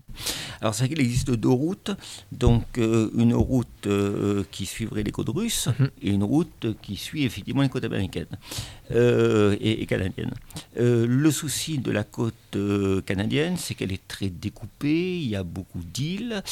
Alors 0.61 0.75
c'est 0.75 0.85
vrai 0.87 0.95
qu'il 0.95 1.05
existe 1.05 1.31
deux 1.31 1.49
routes, 1.49 1.91
donc 2.33 2.79
euh, 2.79 3.11
une 3.17 3.35
route 3.35 3.67
euh, 3.87 4.45
qui 4.51 4.65
suivrait 4.67 5.03
les 5.03 5.11
côtes 5.11 5.29
russes 5.29 5.69
Mhm. 5.79 5.91
et 6.03 6.11
une 6.11 6.23
route 6.25 6.67
qui 6.81 6.97
suit 6.97 7.25
effectivement 7.25 7.63
les 7.63 7.69
côtes 7.69 7.85
américaines 7.85 8.27
euh, 8.93 9.57
et, 9.61 9.83
et 9.83 9.87
canadiennes. 9.87 10.33
Le 10.77 11.31
souci 11.31 11.79
de 11.79 11.91
la 11.91 12.05
côte 12.05 12.35
canadienne, 13.05 13.57
c'est 13.57 13.75
qu'elle 13.75 13.93
est 13.93 14.07
très 14.09 14.29
découpée, 14.31 15.19
il 15.21 15.29
y 15.29 15.37
a 15.37 15.43
beaucoup 15.43 15.81
d'îles, 15.83 16.43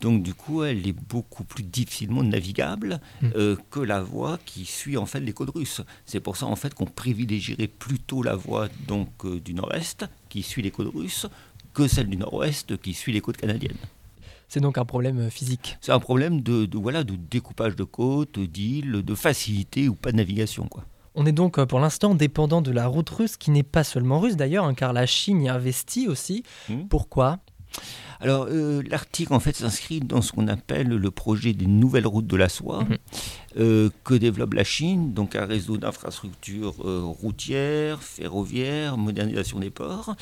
donc 0.00 0.22
du 0.22 0.34
coup 0.34 0.62
elle 0.62 0.86
est 0.86 0.92
beaucoup 1.08 1.44
plus 1.44 1.62
difficilement 1.64 2.22
navigable 2.22 3.00
Mhm. 3.22 3.56
que 3.70 3.80
la 3.80 4.00
voie 4.02 4.38
qui 4.44 4.64
suit 4.64 4.96
en 4.96 5.06
fait 5.06 5.20
les 5.20 5.32
côtes 5.32 5.50
russes. 5.54 5.82
C'est 6.06 6.20
pour 6.20 6.36
ça 6.36 6.46
en 6.46 6.56
fait 6.56 6.72
qu'on 6.74 6.86
privilégierait 6.86 7.66
plutôt 7.68 8.22
la 8.22 8.36
voie 8.36 8.68
donc 8.86 9.10
du 9.44 9.54
nord-est 9.68 10.06
qui 10.28 10.42
suit 10.42 10.62
les 10.62 10.70
côtes 10.70 10.92
russes 10.94 11.26
que 11.74 11.86
celle 11.86 12.08
du 12.08 12.16
nord-ouest 12.16 12.76
qui 12.80 12.94
suit 12.94 13.12
les 13.12 13.20
côtes 13.20 13.36
canadiennes. 13.36 13.76
C'est 14.48 14.60
donc 14.60 14.78
un 14.78 14.84
problème 14.84 15.18
euh, 15.18 15.30
physique. 15.30 15.76
C'est 15.80 15.92
un 15.92 15.98
problème 16.00 16.40
de, 16.40 16.64
de, 16.64 16.78
voilà, 16.78 17.04
de 17.04 17.14
découpage 17.16 17.76
de 17.76 17.84
côtes, 17.84 18.38
d'îles, 18.38 19.02
de 19.02 19.14
facilité 19.14 19.88
ou 19.88 19.94
pas 19.94 20.10
de 20.10 20.16
navigation. 20.16 20.66
Quoi. 20.68 20.84
On 21.14 21.26
est 21.26 21.32
donc 21.32 21.58
euh, 21.58 21.66
pour 21.66 21.80
l'instant 21.80 22.14
dépendant 22.14 22.62
de 22.62 22.70
la 22.70 22.86
route 22.86 23.10
russe, 23.10 23.36
qui 23.36 23.50
n'est 23.50 23.62
pas 23.62 23.84
seulement 23.84 24.20
russe 24.20 24.36
d'ailleurs, 24.36 24.64
hein, 24.64 24.74
car 24.74 24.94
la 24.94 25.04
Chine 25.04 25.42
y 25.42 25.48
investit 25.50 26.08
aussi. 26.08 26.44
Hmm. 26.68 26.84
Pourquoi? 26.88 27.40
Alors, 28.20 28.46
euh, 28.48 28.82
l'Arctique, 28.88 29.30
en 29.30 29.38
fait, 29.38 29.54
s'inscrit 29.54 30.00
dans 30.00 30.22
ce 30.22 30.32
qu'on 30.32 30.48
appelle 30.48 30.88
le 30.88 31.10
projet 31.10 31.52
des 31.52 31.66
nouvelles 31.66 32.06
routes 32.06 32.26
de 32.26 32.36
la 32.36 32.48
soie 32.48 32.84
Mhm. 32.84 32.96
Euh, 33.56 33.88
que 34.04 34.14
développe 34.14 34.54
la 34.54 34.64
Chine, 34.64 35.14
donc 35.14 35.34
un 35.34 35.46
réseau 35.46 35.78
d'infrastructures 35.78 36.74
euh, 36.84 37.00
routières, 37.04 38.02
ferroviaires, 38.02 38.98
modernisation 38.98 39.58
des 39.58 39.70
ports. 39.70 40.16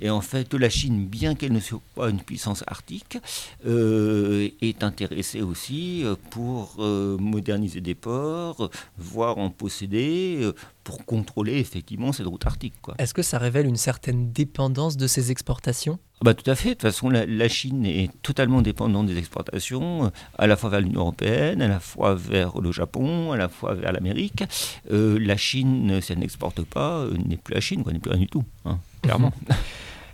Et 0.00 0.10
en 0.10 0.20
fait, 0.20 0.52
la 0.54 0.68
Chine, 0.68 1.06
bien 1.06 1.34
qu'elle 1.36 1.52
ne 1.52 1.60
soit 1.60 1.80
pas 1.94 2.10
une 2.10 2.20
puissance 2.20 2.64
arctique, 2.66 3.18
euh, 3.66 4.48
est 4.60 4.82
intéressée 4.82 5.42
aussi 5.42 6.04
pour 6.30 6.76
moderniser 6.78 7.80
des 7.80 7.94
ports, 7.94 8.68
voire 8.98 9.38
en 9.38 9.50
posséder, 9.50 10.50
pour 10.82 11.04
contrôler 11.06 11.58
effectivement 11.58 12.12
cette 12.12 12.26
route 12.26 12.44
arctique. 12.46 12.74
Est-ce 12.98 13.14
que 13.14 13.22
ça 13.22 13.38
révèle 13.38 13.66
une 13.66 13.76
certaine 13.76 14.32
dépendance 14.32 14.96
de 14.96 15.06
ces 15.06 15.30
exportations? 15.30 15.98
Ah 16.16 16.24
Bah, 16.24 16.34
tout 16.34 16.48
à 16.50 16.54
fait. 16.54 16.70
De 16.70 16.74
toute 16.74 16.82
façon, 16.82 17.08
la, 17.08 17.26
la 17.26 17.48
Chine 17.48 17.86
est 17.86 18.10
totalement 18.22 18.62
dépendante 18.62 19.06
des 19.06 19.18
exportations, 19.18 20.10
à 20.38 20.46
la 20.46 20.56
fois 20.56 20.70
vers 20.70 20.80
l'Union 20.80 21.00
européenne, 21.00 21.62
à 21.62 21.68
la 21.68 21.80
fois 21.80 22.14
vers 22.14 22.60
le 22.60 22.71
Japon, 22.72 23.32
à 23.32 23.36
la 23.36 23.48
fois 23.48 23.74
vers 23.74 23.92
l'Amérique. 23.92 24.44
Euh, 24.90 25.18
la 25.20 25.36
Chine, 25.36 26.00
si 26.00 26.12
elle 26.12 26.18
n'exporte 26.18 26.62
pas, 26.62 27.00
euh, 27.00 27.16
n'est 27.26 27.36
plus 27.36 27.54
la 27.54 27.60
Chine, 27.60 27.82
quoi, 27.82 27.92
n'est 27.92 27.98
plus 27.98 28.10
rien 28.10 28.20
du 28.20 28.28
tout, 28.28 28.44
hein, 28.64 28.78
clairement. 29.02 29.32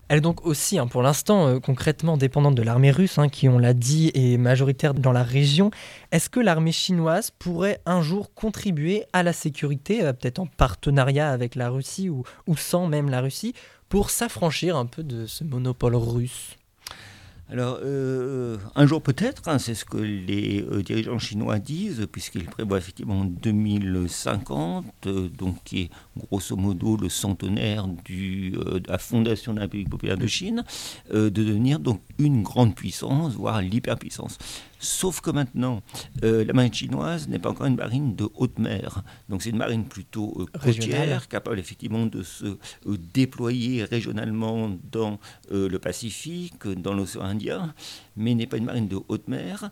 Elle 0.08 0.18
est 0.18 0.22
donc 0.22 0.46
aussi, 0.46 0.78
hein, 0.78 0.86
pour 0.86 1.02
l'instant, 1.02 1.46
euh, 1.46 1.60
concrètement 1.60 2.16
dépendante 2.16 2.54
de 2.54 2.62
l'armée 2.62 2.90
russe, 2.90 3.18
hein, 3.18 3.28
qui, 3.28 3.46
on 3.46 3.58
l'a 3.58 3.74
dit, 3.74 4.10
est 4.14 4.38
majoritaire 4.38 4.94
dans 4.94 5.12
la 5.12 5.22
région. 5.22 5.70
Est-ce 6.12 6.30
que 6.30 6.40
l'armée 6.40 6.72
chinoise 6.72 7.30
pourrait 7.38 7.80
un 7.84 8.00
jour 8.00 8.32
contribuer 8.32 9.04
à 9.12 9.22
la 9.22 9.34
sécurité, 9.34 10.02
euh, 10.02 10.14
peut-être 10.14 10.38
en 10.38 10.46
partenariat 10.46 11.30
avec 11.30 11.54
la 11.54 11.68
Russie 11.68 12.08
ou, 12.08 12.24
ou 12.46 12.56
sans 12.56 12.86
même 12.86 13.10
la 13.10 13.20
Russie, 13.20 13.52
pour 13.90 14.08
s'affranchir 14.08 14.76
un 14.76 14.86
peu 14.86 15.02
de 15.02 15.26
ce 15.26 15.44
monopole 15.44 15.94
russe? 15.94 16.56
Alors, 17.50 17.78
euh, 17.83 18.59
un 18.75 18.87
jour 18.87 19.00
peut-être, 19.00 19.49
hein, 19.49 19.59
c'est 19.59 19.75
ce 19.75 19.87
que 19.87 19.97
les 19.97 20.62
euh, 20.71 20.83
dirigeants 20.83 21.19
chinois 21.19 21.59
disent, 21.59 22.07
puisqu'ils 22.12 22.45
prévoient 22.45 22.76
effectivement 22.76 23.25
2050, 23.25 24.85
euh, 25.07 25.28
donc 25.31 25.57
qui 25.64 25.81
est 25.81 25.90
grosso 26.14 26.57
modo 26.57 26.99
le 26.99 27.09
centenaire 27.09 27.87
euh, 27.87 28.81
de 28.81 28.88
la 28.90 28.99
fondation 28.99 29.55
de 29.55 29.61
la 29.61 29.62
République 29.62 29.88
populaire 29.88 30.19
de 30.19 30.26
Chine, 30.26 30.62
euh, 31.14 31.31
de 31.31 31.43
devenir 31.43 31.81
donc 31.81 32.02
une 32.19 32.43
grande 32.43 32.75
puissance, 32.75 33.33
voire 33.33 33.62
l'hyperpuissance. 33.62 34.37
Sauf 34.78 35.20
que 35.20 35.30
maintenant, 35.30 35.82
euh, 36.23 36.44
la 36.44 36.52
marine 36.52 36.73
chinoise 36.73 37.28
n'est 37.28 37.38
pas 37.38 37.50
encore 37.50 37.66
une 37.66 37.76
marine 37.76 38.14
de 38.14 38.28
haute 38.35 38.58
mer. 38.58 39.02
Donc 39.28 39.42
c'est 39.42 39.50
une 39.50 39.56
marine 39.56 39.85
plutôt 39.85 40.35
euh, 40.38 40.58
côtière, 40.58 41.28
capable 41.28 41.58
effectivement 41.58 42.06
de 42.06 42.23
se 42.23 42.44
euh, 42.47 42.97
déployer 43.12 43.85
régionalement 43.85 44.70
dans 44.90 45.18
le 45.50 45.78
Pacifique, 45.78 46.66
dans 46.66 46.94
l'océan 46.94 47.23
Indien, 47.23 47.75
mais 48.16 48.35
n'est 48.35 48.47
pas 48.47 48.56
une 48.56 48.64
marine 48.64 48.88
de 48.88 48.99
haute 49.08 49.28
mer, 49.28 49.70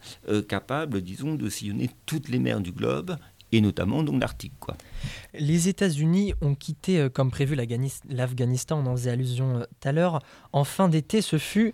capable, 0.49 1.03
disons, 1.03 1.35
de 1.35 1.49
sillonner 1.49 1.91
toutes 2.07 2.29
les 2.29 2.39
mers 2.39 2.61
du 2.61 2.73
globe, 2.73 3.17
et 3.53 3.61
notamment 3.61 4.03
donc 4.03 4.21
l'Arctique. 4.21 4.55
Quoi. 4.59 4.77
Les 5.35 5.69
États-Unis 5.69 6.35
ont 6.41 6.55
quitté, 6.55 7.09
comme 7.13 7.31
prévu, 7.31 7.55
l'Afghanis- 7.55 8.03
l'Afghanistan, 8.09 8.83
on 8.85 8.87
en 8.87 8.97
faisait 8.97 9.11
allusion 9.11 9.61
tout 9.61 9.89
à 9.89 9.93
l'heure. 9.93 10.21
En 10.53 10.65
fin 10.65 10.89
d'été, 10.89 11.23
ce 11.23 11.39
fut 11.39 11.73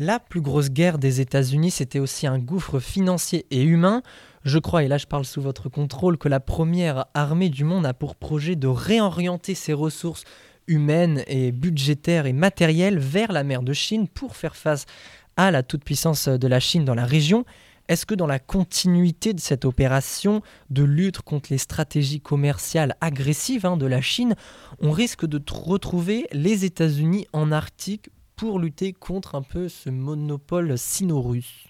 la 0.00 0.18
plus 0.18 0.40
grosse 0.40 0.70
guerre 0.70 0.98
des 0.98 1.20
États-Unis. 1.20 1.70
C'était 1.70 2.00
aussi 2.00 2.26
un 2.26 2.38
gouffre 2.38 2.80
financier 2.80 3.46
et 3.50 3.62
humain. 3.62 4.02
Je 4.44 4.58
crois, 4.58 4.82
et 4.82 4.88
là 4.88 4.96
je 4.96 5.06
parle 5.06 5.26
sous 5.26 5.42
votre 5.42 5.68
contrôle, 5.68 6.16
que 6.16 6.28
la 6.28 6.40
première 6.40 7.04
armée 7.12 7.50
du 7.50 7.64
monde 7.64 7.84
a 7.84 7.92
pour 7.92 8.16
projet 8.16 8.56
de 8.56 8.66
réorienter 8.66 9.54
ses 9.54 9.74
ressources 9.74 10.24
humaines 10.66 11.22
et 11.26 11.52
budgétaires 11.52 12.24
et 12.24 12.32
matérielles 12.32 12.98
vers 12.98 13.30
la 13.30 13.44
mer 13.44 13.62
de 13.62 13.74
Chine 13.74 14.08
pour 14.08 14.36
faire 14.36 14.56
face 14.56 14.86
à 15.36 15.50
la 15.50 15.62
toute-puissance 15.62 16.28
de 16.28 16.48
la 16.48 16.60
Chine 16.60 16.86
dans 16.86 16.94
la 16.94 17.04
région. 17.04 17.44
Est-ce 17.88 18.06
que 18.06 18.14
dans 18.14 18.26
la 18.26 18.38
continuité 18.38 19.34
de 19.34 19.40
cette 19.40 19.66
opération 19.66 20.40
de 20.70 20.84
lutte 20.84 21.20
contre 21.20 21.48
les 21.50 21.58
stratégies 21.58 22.20
commerciales 22.20 22.96
agressives 23.02 23.66
hein, 23.66 23.76
de 23.76 23.86
la 23.86 24.00
Chine, 24.00 24.34
on 24.80 24.92
risque 24.92 25.26
de 25.26 25.42
retrouver 25.52 26.26
les 26.32 26.64
États-Unis 26.64 27.26
en 27.34 27.52
Arctique 27.52 28.08
pour 28.40 28.58
lutter 28.58 28.94
contre 28.94 29.34
un 29.34 29.42
peu 29.42 29.68
ce 29.68 29.90
monopole 29.90 30.78
sino-russe. 30.78 31.68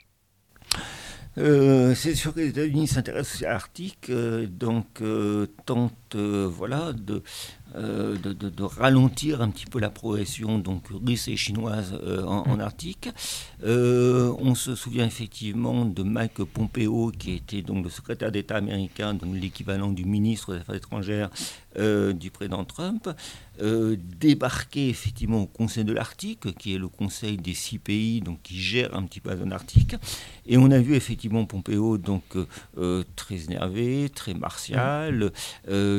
Euh, 1.36 1.96
c'est 1.96 2.14
sûr 2.14 2.32
que 2.32 2.38
les 2.38 2.50
États-Unis 2.50 2.86
s'intéressent 2.86 3.42
à 3.42 3.48
l'Arctique, 3.48 4.08
euh, 4.08 4.46
donc 4.46 5.02
euh, 5.02 5.48
tentent 6.10 6.20
voilà, 6.50 6.92
de 6.92 7.22
euh, 7.76 8.16
de, 8.16 8.62
ralentir 8.64 9.42
un 9.42 9.48
petit 9.48 9.66
peu 9.66 9.78
la 9.78 9.90
progression 9.90 10.58
donc 10.58 10.86
russe 10.88 11.28
et 11.28 11.36
chinoise 11.36 11.96
euh, 12.02 12.24
en, 12.24 12.56
mm. 12.56 12.60
Arctique. 12.60 13.08
Euh, 13.62 14.34
on 14.40 14.56
se 14.56 14.74
souvient 14.74 15.06
effectivement 15.06 15.84
de 15.84 16.02
Mike 16.02 16.42
Pompeo 16.44 17.12
qui 17.16 17.34
était 17.34 17.62
donc 17.62 17.84
le 17.84 17.90
secrétaire 17.90 18.32
d'État 18.32 18.56
américain, 18.56 19.14
donc 19.14 19.36
l'équivalent 19.36 19.92
du 19.92 20.04
ministre 20.04 20.54
des 20.54 20.60
Affaires 20.60 20.74
étrangères 20.74 21.30
du 21.76 22.32
président 22.32 22.64
Trump, 22.64 23.08
débarquer 23.60 24.88
effectivement 24.88 25.42
au 25.42 25.46
Conseil 25.46 25.84
de 25.84 25.92
l'Arctique, 25.92 26.52
qui 26.58 26.74
est 26.74 26.78
le 26.78 26.88
conseil 26.88 27.36
des 27.36 27.54
six 27.54 27.78
pays 27.78 28.20
donc 28.20 28.42
qui 28.42 28.60
gère 28.60 28.92
un 28.96 29.04
petit 29.04 29.20
peu 29.20 29.30
la 29.30 29.36
zone 29.36 29.52
arctique. 29.52 29.94
Et 30.46 30.58
on 30.58 30.68
a 30.72 30.80
vu 30.80 30.96
effectivement 30.96 31.44
Pompeo 31.44 31.96
donc 31.96 32.24
très 33.14 33.44
énervé, 33.44 34.10
très 34.12 34.34
martial, 34.34 35.30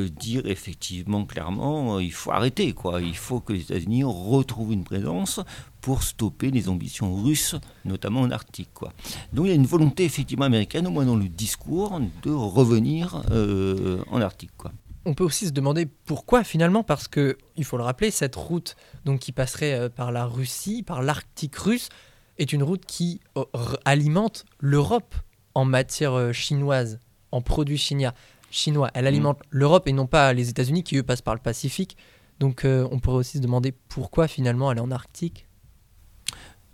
dire 0.08 0.46
effectivement 0.46 1.24
clairement 1.24 1.96
euh, 1.96 2.02
il 2.02 2.12
faut 2.12 2.30
arrêter. 2.30 2.72
Quoi. 2.72 3.00
Il 3.00 3.16
faut 3.16 3.40
que 3.40 3.52
les 3.52 3.62
États-Unis 3.62 4.04
retrouvent 4.04 4.72
une 4.72 4.84
présence 4.84 5.40
pour 5.80 6.02
stopper 6.02 6.50
les 6.50 6.68
ambitions 6.68 7.14
russes, 7.14 7.56
notamment 7.84 8.20
en 8.20 8.30
Arctique. 8.30 8.70
Quoi. 8.72 8.92
Donc 9.32 9.46
il 9.46 9.48
y 9.48 9.52
a 9.52 9.56
une 9.56 9.66
volonté 9.66 10.04
effectivement 10.04 10.44
américaine, 10.44 10.86
au 10.86 10.90
moins 10.90 11.04
dans 11.04 11.16
le 11.16 11.28
discours, 11.28 12.00
de 12.22 12.30
revenir 12.30 13.22
euh, 13.30 14.02
en 14.10 14.20
Arctique. 14.20 14.52
Quoi. 14.56 14.72
On 15.04 15.14
peut 15.14 15.24
aussi 15.24 15.46
se 15.46 15.52
demander 15.52 15.86
pourquoi 15.86 16.44
finalement, 16.44 16.84
parce 16.84 17.08
que 17.08 17.36
il 17.56 17.64
faut 17.64 17.76
le 17.76 17.82
rappeler, 17.82 18.10
cette 18.10 18.36
route 18.36 18.76
donc 19.04 19.20
qui 19.20 19.32
passerait 19.32 19.74
euh, 19.74 19.88
par 19.88 20.12
la 20.12 20.26
Russie, 20.26 20.82
par 20.82 21.02
l'Arctique 21.02 21.56
russe, 21.56 21.88
est 22.38 22.52
une 22.52 22.62
route 22.62 22.86
qui 22.86 23.20
alimente 23.84 24.46
l'Europe 24.58 25.14
en 25.54 25.66
matière 25.66 26.32
chinoise, 26.32 26.98
en 27.30 27.42
produits 27.42 27.76
chinois 27.76 28.14
chinois. 28.52 28.90
Elle 28.94 29.06
alimente 29.06 29.38
mm. 29.38 29.46
l'Europe 29.50 29.88
et 29.88 29.92
non 29.92 30.06
pas 30.06 30.32
les 30.32 30.48
États-Unis 30.48 30.84
qui, 30.84 30.96
eux, 30.96 31.02
passent 31.02 31.22
par 31.22 31.34
le 31.34 31.40
Pacifique. 31.40 31.96
Donc 32.38 32.64
euh, 32.64 32.86
on 32.90 32.98
pourrait 32.98 33.18
aussi 33.18 33.38
se 33.38 33.42
demander 33.42 33.72
pourquoi 33.72 34.28
finalement 34.28 34.70
elle 34.70 34.78
est 34.78 34.82
en 34.82 34.90
Arctique. 34.90 35.46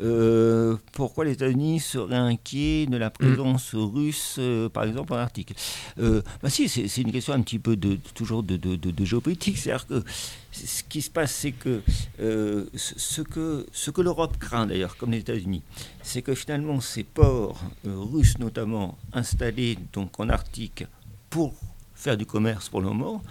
Euh, 0.01 0.77
pourquoi 0.93 1.25
les 1.25 1.33
États-Unis 1.33 1.81
seraient 1.81 2.15
inquiets 2.15 2.87
de 2.87 2.97
la 2.97 3.09
mm. 3.09 3.13
présence 3.13 3.75
russe, 3.75 4.37
euh, 4.39 4.69
par 4.69 4.85
exemple, 4.85 5.13
en 5.13 5.17
Arctique? 5.17 5.55
Bah 5.97 6.49
Si, 6.49 6.69
c'est 6.69 7.01
une 7.01 7.11
question 7.11 7.33
un 7.33 7.41
petit 7.43 7.59
peu 7.59 7.77
de, 7.77 7.99
toujours 8.15 8.45
de, 8.45 8.57
de, 8.57 9.05
géopolitique. 9.05 9.59
C'est-à-dire 9.59 9.89
que 9.89 10.05
ce 10.53 10.85
qui 10.85 11.03
se 11.03 11.11
passe, 11.11 11.33
c'est 11.33 11.51
que, 11.51 11.83
ce 12.17 13.23
que 13.23 13.67
ce 13.73 13.91
que 13.91 14.01
l'Europe 14.01 14.39
craint 14.39 14.67
d'ailleurs, 14.67 14.97
comme 14.97 15.11
les 15.11 15.19
États-Unis, 15.19 15.63
c'est 16.03 16.23
que 16.23 16.35
finalement 16.35 16.81
ces 16.81 17.03
ports 17.03 17.61
russes 17.85 18.39
notamment 18.39 18.97
installés 19.13 19.79
donc 19.93 20.21
en 20.21 20.29
Arctique 20.29 20.85
pour 21.29 21.55
faire 21.99 22.17
du 22.17 22.25
commerce 22.25 22.69
pour 22.69 22.81
le 22.81 22.89
moment, 22.89 23.15
mhm. 23.15 23.23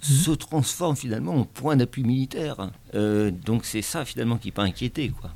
se 0.00 0.30
transforme 0.30 0.96
finalement 0.96 1.34
en 1.34 1.44
point 1.44 1.76
d'appui 1.76 2.04
militaire. 2.04 2.70
Euh, 2.94 3.30
donc 3.30 3.64
c'est 3.64 3.82
ça 3.82 4.04
finalement 4.04 4.38
qui 4.38 4.52
peut 4.52 4.62
inquiéter. 4.62 5.10
Quoi. 5.10 5.30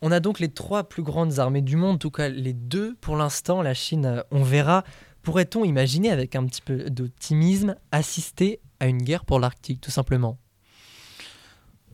On 0.00 0.10
a 0.10 0.20
donc 0.20 0.40
les 0.40 0.48
trois 0.48 0.84
plus 0.84 1.02
grandes 1.02 1.38
armées 1.38 1.62
du 1.62 1.76
monde, 1.76 1.96
en 1.96 1.98
tout 1.98 2.10
cas 2.10 2.28
les 2.28 2.54
deux 2.54 2.94
pour 3.00 3.16
l'instant, 3.16 3.62
la 3.62 3.74
Chine, 3.74 4.22
on 4.30 4.42
verra. 4.42 4.82
Pourrait-on 5.22 5.64
imaginer 5.64 6.10
avec 6.10 6.36
un 6.36 6.46
petit 6.46 6.62
peu 6.62 6.88
d'optimisme 6.88 7.76
assister 7.90 8.60
à 8.80 8.86
une 8.86 9.02
guerre 9.02 9.24
pour 9.24 9.40
l'Arctique 9.40 9.80
tout 9.80 9.90
simplement? 9.90 10.38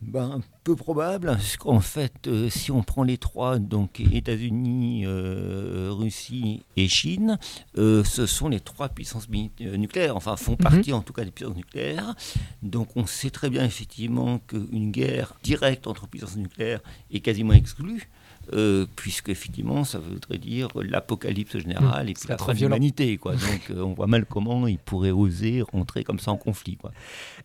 Ben, 0.02 0.40
peu 0.64 0.74
probable, 0.74 1.28
parce 1.28 1.56
qu'en 1.56 1.80
fait, 1.80 2.26
euh, 2.26 2.50
si 2.50 2.72
on 2.72 2.82
prend 2.82 3.04
les 3.04 3.18
trois, 3.18 3.58
donc 3.58 4.00
États-Unis, 4.00 5.04
euh, 5.06 5.90
Russie 5.92 6.64
et 6.76 6.88
Chine, 6.88 7.38
euh, 7.78 8.02
ce 8.02 8.26
sont 8.26 8.48
les 8.48 8.60
trois 8.60 8.88
puissances 8.88 9.28
nucléaires, 9.28 10.16
enfin 10.16 10.36
font 10.36 10.52
mhm. 10.52 10.58
partie 10.58 10.92
en 10.92 11.02
tout 11.02 11.12
cas 11.12 11.24
des 11.24 11.30
puissances 11.30 11.56
nucléaires. 11.56 12.14
Donc 12.62 12.96
on 12.96 13.06
sait 13.06 13.30
très 13.30 13.48
bien 13.48 13.64
effectivement 13.64 14.38
qu'une 14.38 14.90
guerre 14.90 15.34
directe 15.42 15.86
entre 15.86 16.08
puissances 16.08 16.36
nucléaires 16.36 16.80
est 17.12 17.20
quasiment 17.20 17.52
exclue. 17.52 18.08
Euh, 18.52 18.86
puisque 18.96 19.28
effectivement, 19.28 19.84
ça 19.84 19.98
voudrait 19.98 20.38
dire 20.38 20.68
l'apocalypse 20.74 21.56
générale 21.58 22.06
mmh, 22.06 22.08
et 22.08 22.14
puis 22.14 22.28
la 22.28 22.38
fin 22.38 22.52
de 22.52 22.58
l'humanité. 22.58 23.16
Quoi. 23.16 23.32
Donc, 23.32 23.70
euh, 23.70 23.82
on 23.82 23.94
voit 23.94 24.08
mal 24.08 24.26
comment 24.26 24.66
ils 24.66 24.78
pourraient 24.78 25.12
oser 25.12 25.62
rentrer 25.72 26.04
comme 26.04 26.18
ça 26.18 26.32
en 26.32 26.36
conflit. 26.36 26.76
Quoi. 26.76 26.90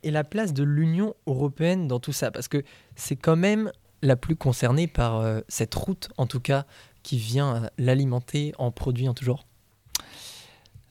Et 0.03 0.11
la 0.11 0.23
place 0.23 0.53
de 0.53 0.63
l'Union 0.63 1.13
européenne 1.27 1.87
dans 1.87 1.99
tout 1.99 2.13
ça, 2.13 2.31
parce 2.31 2.47
que 2.47 2.63
c'est 2.95 3.15
quand 3.15 3.35
même 3.35 3.71
la 4.01 4.15
plus 4.15 4.35
concernée 4.35 4.87
par 4.87 5.17
euh, 5.17 5.39
cette 5.47 5.73
route, 5.75 6.09
en 6.17 6.25
tout 6.25 6.39
cas, 6.39 6.65
qui 7.03 7.17
vient 7.17 7.69
l'alimenter 7.77 8.53
en 8.57 8.71
produits 8.71 9.07
en 9.07 9.13
tout 9.13 9.23
genre. 9.23 9.45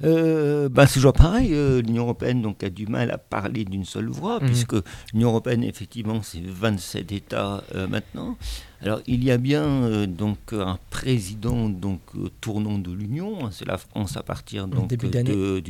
Euh, 0.05 0.69
bah, 0.69 0.87
c'est 0.87 0.95
toujours 0.95 1.15
pareil. 1.15 1.49
L'Union 1.49 2.05
européenne 2.05 2.43
donc, 2.43 2.63
a 2.63 2.71
du 2.71 2.87
mal 2.87 3.11
à 3.11 3.19
parler 3.19 3.65
d'une 3.65 3.85
seule 3.85 4.09
voix, 4.09 4.39
mmh. 4.39 4.47
puisque 4.47 4.77
l'Union 5.13 5.31
européenne, 5.31 5.65
effectivement, 5.65 6.23
c'est 6.23 6.43
27 6.45 7.13
États 7.13 7.65
maintenant. 7.89 8.39
Alors 8.83 9.01
il 9.07 9.25
y 9.25 9.31
a 9.31 9.39
bien 9.39 9.65
euh, 9.65 10.07
donc 10.07 10.53
un 10.53 10.79
président 10.91 11.69
donc 11.69 12.01
euh, 12.17 12.29
tournant 12.41 12.79
de 12.79 12.93
l'Union, 12.93 13.47
hein, 13.47 13.51
c'est 13.51 13.67
la 13.67 13.79
France 13.79 14.17
à 14.17 14.23
partir 14.23 14.69
donc, 14.69 14.89
du 14.89 14.97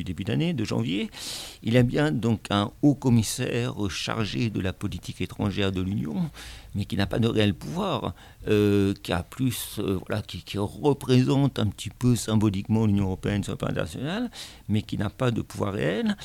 début 0.05 0.25
d'année, 0.25 0.53
de 0.55 0.65
janvier. 0.65 1.11
Il 1.63 1.75
y 1.75 1.79
a 1.79 1.83
bien 1.83 2.11
donc 2.11 2.47
un 2.51 2.73
haut 2.83 2.95
commissaire 2.95 3.75
chargé 3.89 4.51
de 4.51 4.61
la 4.61 4.73
politique 4.73 5.21
étrangère 5.21 5.73
de 5.73 5.81
l'Union, 5.81 6.31
mais 6.75 6.85
qui 6.85 6.97
n'a 6.97 7.07
pas 7.07 7.19
de 7.19 7.29
réel 7.29 7.55
pouvoir, 7.55 8.15
euh, 8.49 8.95
qui 9.03 9.13
a 9.13 9.23
plus 9.23 9.79
voilà 9.79 10.23
qui, 10.23 10.59
représente 10.59 11.59
un 11.59 11.67
petit 11.67 11.91
peu 11.91 12.17
symboliquement 12.17 12.87
l'Union 12.87 13.05
européenne 13.05 13.43
sur 13.43 13.53
le 13.53 13.59
plan 13.59 13.69
international, 13.69 14.31
mais 14.69 14.83
qui 14.83 14.97
n'a 14.99 15.11
pas 15.11 15.31
de 15.31 15.43
pouvoir 15.43 15.75
réel, 15.75 16.17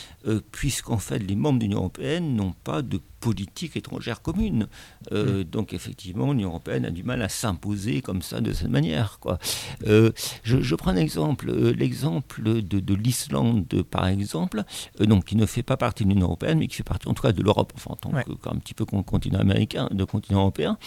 puisqu'en 0.51 0.97
fait 0.97 1.19
les 1.19 1.35
membres 1.35 1.59
de 1.59 1.63
l'Union 1.63 1.79
européenne 1.79 2.35
n'ont 2.35 2.53
pas 2.63 2.81
de 2.81 2.99
politique 3.19 3.75
étrangère 3.75 4.21
commune. 4.21 4.67
Mm. 5.11 5.43
Donc 5.43 5.73
effectivement 5.73 6.33
l'Union 6.33 6.49
européenne 6.49 6.85
a 6.85 6.91
du 6.91 7.03
mal 7.03 7.21
à 7.21 7.29
s'imposer 7.29 8.01
comme 8.01 8.21
ça, 8.21 8.41
de 8.41 8.53
cette 8.53 8.69
manière. 8.69 9.19
Quoi. 9.19 9.39
Euh, 9.87 10.11
je, 10.43 10.75
prends 10.75 10.91
un 10.91 10.95
exemple, 10.95 11.49
euh, 11.49 11.73
l'exemple 11.73 12.41
de, 12.43 12.93
l'Islande, 12.93 13.65
par 13.89 14.07
exemple, 14.07 14.63
euh, 14.99 15.05
donc, 15.05 15.25
qui 15.25 15.35
ne 15.35 15.45
fait 15.45 15.63
pas 15.63 15.77
partie 15.77 16.03
de 16.03 16.09
l'Union 16.09 16.27
européenne, 16.27 16.59
mais 16.59 16.67
qui 16.67 16.75
fait 16.75 16.83
partie 16.83 17.07
en 17.07 17.13
tout 17.13 17.23
cas 17.23 17.31
de 17.31 17.41
l'Europe, 17.41 17.73
enfin, 17.75 17.91
en 17.91 17.95
tant 17.95 18.11
un 18.15 18.55
petit 18.57 18.73
peu 18.73 18.85
continent 18.85 19.39
américain, 19.39 19.87
de 19.91 20.03
continent 20.03 20.39
européen. 20.39 20.77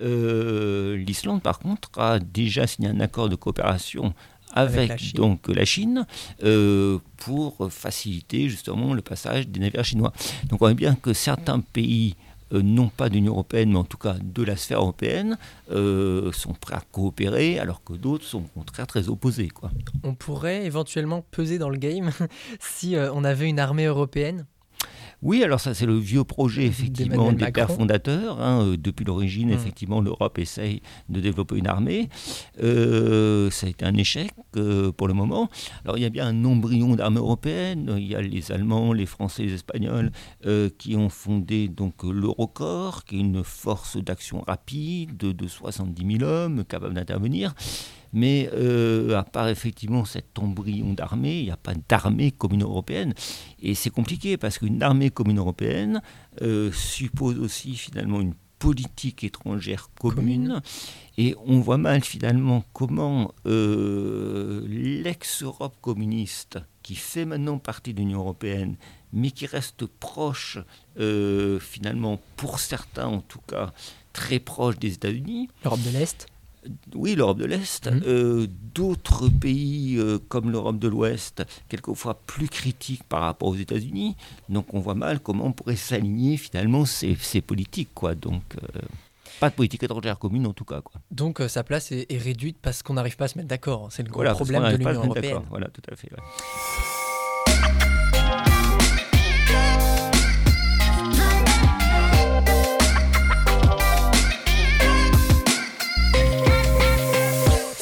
L'Islande, 0.00 1.42
par 1.42 1.58
contre, 1.58 1.90
a 1.98 2.18
déjà 2.18 2.66
signé 2.66 2.88
un 2.88 3.00
accord 3.00 3.28
de 3.28 3.36
coopération 3.36 4.14
avec, 4.54 4.88
la 4.88 4.96
donc 5.14 5.48
la 5.48 5.64
Chine 5.64 6.06
pour 7.16 7.68
faciliter 7.70 8.48
justement 8.48 8.94
le 8.94 9.02
passage 9.02 9.48
des 9.48 9.60
navires 9.60 9.84
chinois. 9.84 10.12
Donc 10.48 10.62
on 10.62 10.66
voit 10.66 10.74
bien 10.74 10.94
que 10.94 11.12
certains 11.12 11.60
pays 11.60 12.14
euh, 12.54 12.62
non 12.62 12.88
pas 12.88 13.08
de 13.08 13.14
l'Union 13.14 13.32
européenne, 13.32 13.70
mais 13.70 13.78
en 13.78 13.84
tout 13.84 13.98
cas 13.98 14.16
de 14.22 14.42
la 14.42 14.56
sphère 14.56 14.78
européenne, 14.78 15.36
euh, 15.70 16.32
sont 16.32 16.54
prêts 16.54 16.76
à 16.76 16.82
coopérer, 16.92 17.58
alors 17.58 17.84
que 17.84 17.92
d'autres 17.92 18.24
sont 18.24 18.38
au 18.38 18.58
contraire 18.58 18.86
très 18.86 19.08
opposés. 19.08 19.48
Quoi. 19.48 19.70
On 20.02 20.14
pourrait 20.14 20.64
éventuellement 20.64 21.24
peser 21.30 21.58
dans 21.58 21.68
le 21.68 21.76
game 21.76 22.10
si 22.60 22.96
euh, 22.96 23.12
on 23.12 23.24
avait 23.24 23.48
une 23.48 23.58
armée 23.58 23.84
européenne 23.84 24.46
oui, 25.20 25.42
alors 25.42 25.58
ça 25.58 25.74
c'est 25.74 25.86
le 25.86 25.98
vieux 25.98 26.22
projet 26.22 26.64
effectivement 26.66 27.32
des 27.32 27.50
pères 27.50 27.70
fondateurs. 27.70 28.40
Hein, 28.40 28.62
euh, 28.62 28.76
depuis 28.76 29.04
l'origine, 29.04 29.48
mm. 29.48 29.52
effectivement, 29.52 30.00
l'Europe 30.00 30.38
essaye 30.38 30.80
de 31.08 31.20
développer 31.20 31.56
une 31.56 31.66
armée. 31.66 32.08
Euh, 32.62 33.50
ça 33.50 33.66
a 33.66 33.70
été 33.70 33.84
un 33.84 33.94
échec 33.94 34.30
euh, 34.56 34.92
pour 34.92 35.08
le 35.08 35.14
moment. 35.14 35.48
Alors 35.84 35.98
il 35.98 36.02
y 36.02 36.06
a 36.06 36.10
bien 36.10 36.28
un 36.28 36.44
embryon 36.44 36.94
d'armée 36.94 37.18
européenne. 37.18 37.94
Il 37.98 38.06
y 38.06 38.14
a 38.14 38.20
les 38.20 38.52
Allemands, 38.52 38.92
les 38.92 39.06
Français, 39.06 39.42
les 39.44 39.54
Espagnols 39.54 40.10
qui 40.78 40.96
ont 40.96 41.08
fondé 41.08 41.68
donc 41.68 42.04
l'Eurocorps, 42.04 43.04
qui 43.04 43.16
est 43.16 43.20
une 43.20 43.42
force 43.42 43.96
d'action 43.96 44.42
rapide 44.46 45.16
de 45.16 45.46
70 45.46 46.18
000 46.18 46.30
hommes 46.30 46.64
capables 46.64 46.94
d'intervenir. 46.94 47.54
Mais 48.12 48.48
euh, 48.52 49.16
à 49.16 49.24
part 49.24 49.48
effectivement 49.48 50.04
cet 50.04 50.38
embryon 50.38 50.94
d'armée, 50.94 51.38
il 51.38 51.44
n'y 51.44 51.50
a 51.50 51.56
pas 51.56 51.74
d'armée 51.88 52.30
commune 52.30 52.62
européenne. 52.62 53.14
Et 53.60 53.74
c'est 53.74 53.90
compliqué 53.90 54.36
parce 54.36 54.58
qu'une 54.58 54.82
armée 54.82 55.10
commune 55.10 55.38
européenne 55.38 56.02
euh, 56.42 56.72
suppose 56.72 57.38
aussi 57.38 57.74
finalement 57.74 58.20
une 58.20 58.34
politique 58.58 59.22
étrangère 59.22 59.88
commune. 60.00 60.60
Et 61.16 61.36
on 61.46 61.60
voit 61.60 61.78
mal 61.78 62.02
finalement 62.02 62.64
comment 62.72 63.32
euh, 63.46 64.66
l'ex-Europe 64.68 65.76
communiste, 65.80 66.58
qui 66.82 66.96
fait 66.96 67.24
maintenant 67.24 67.58
partie 67.58 67.94
de 67.94 68.00
l'Union 68.00 68.20
européenne, 68.20 68.76
mais 69.12 69.30
qui 69.30 69.46
reste 69.46 69.86
proche, 69.86 70.58
finalement, 71.60 72.20
pour 72.36 72.58
certains 72.58 73.06
en 73.06 73.20
tout 73.20 73.40
cas, 73.46 73.72
très 74.12 74.40
proche 74.40 74.78
des 74.78 74.94
États-Unis. 74.94 75.48
L'Europe 75.62 75.82
de 75.82 75.90
l'Est 75.90 76.26
oui, 76.94 77.14
l'Europe 77.14 77.38
de 77.38 77.44
l'Est. 77.46 77.90
Mhm. 77.90 78.02
Euh, 78.06 78.46
D'autres 78.74 79.28
pays 79.28 79.96
euh, 79.98 80.18
comme 80.28 80.50
l'Europe 80.50 80.78
de 80.78 80.86
l'Ouest, 80.88 81.44
quelquefois 81.68 82.14
plus 82.26 82.48
critiques 82.48 83.02
par 83.04 83.22
rapport 83.22 83.48
aux 83.48 83.56
États-Unis. 83.56 84.16
Donc 84.48 84.72
on 84.74 84.80
voit 84.80 84.94
mal 84.94 85.18
comment 85.20 85.46
on 85.46 85.52
pourrait 85.52 85.76
s'aligner 85.76 86.36
finalement 86.36 86.84
ces, 86.84 87.16
ces 87.16 87.40
politiques. 87.40 87.90
Quoi. 87.94 88.14
Donc 88.14 88.42
euh, 88.62 88.80
pas 89.40 89.50
de 89.50 89.54
politique 89.54 89.82
étrangère 89.82 90.18
commune 90.18 90.46
en 90.46 90.52
tout 90.52 90.64
cas. 90.64 90.80
Quoi. 90.80 91.00
Donc 91.10 91.42
sa 91.48 91.64
place 91.64 91.90
est, 91.92 92.06
est 92.12 92.18
réduite 92.18 92.58
parce 92.62 92.82
qu'on 92.82 92.94
n'arrive 92.94 93.16
pas 93.16 93.24
à 93.24 93.28
se 93.28 93.36
mettre 93.38 93.48
d'accord. 93.48 93.88
C'est 93.90 94.02
le 94.02 94.08
gros 94.10 94.20
Voilà, 94.20 94.34
problème 94.34 94.62
de 94.72 94.76
l'Union 94.76 95.04
européenne. 95.04 95.38
Voilà, 95.50 95.68
tout 95.68 95.82
à 95.90 95.96
fait. 95.96 96.10
ouais. 96.12 96.18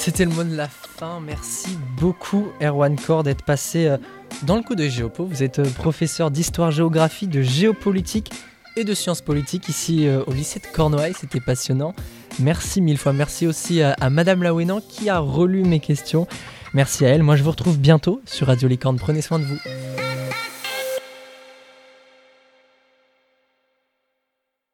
C'était 0.06 0.24
le 0.24 0.30
mot 0.30 0.44
de 0.44 0.54
la 0.54 0.68
fin. 0.68 1.18
Merci 1.18 1.76
beaucoup, 1.98 2.46
Erwan 2.62 2.94
Kor, 2.94 3.24
d'être 3.24 3.44
passé 3.44 3.88
euh, 3.88 3.96
dans 4.44 4.54
le 4.54 4.62
coup 4.62 4.76
de 4.76 4.86
Géopo. 4.86 5.24
Vous 5.26 5.42
êtes 5.42 5.58
euh, 5.58 5.68
professeur 5.68 6.30
d'histoire-géographie, 6.30 7.26
de 7.26 7.42
géopolitique 7.42 8.30
et 8.76 8.84
de 8.84 8.94
sciences 8.94 9.20
politiques 9.20 9.68
ici 9.68 10.06
euh, 10.06 10.22
au 10.28 10.32
lycée 10.32 10.60
de 10.60 10.66
Cornouailles. 10.72 11.14
C'était 11.18 11.40
passionnant. 11.40 11.92
Merci 12.38 12.80
mille 12.82 12.98
fois. 12.98 13.12
Merci 13.12 13.48
aussi 13.48 13.82
à, 13.82 13.96
à 14.00 14.08
Madame 14.08 14.44
Laouénan 14.44 14.80
qui 14.80 15.08
a 15.10 15.18
relu 15.18 15.64
mes 15.64 15.80
questions. 15.80 16.28
Merci 16.72 17.04
à 17.04 17.08
elle. 17.08 17.24
Moi, 17.24 17.34
je 17.34 17.42
vous 17.42 17.50
retrouve 17.50 17.76
bientôt 17.76 18.20
sur 18.26 18.46
Radio 18.46 18.68
Licorne. 18.68 18.98
Prenez 18.98 19.22
soin 19.22 19.40
de 19.40 19.44
vous. 19.44 19.58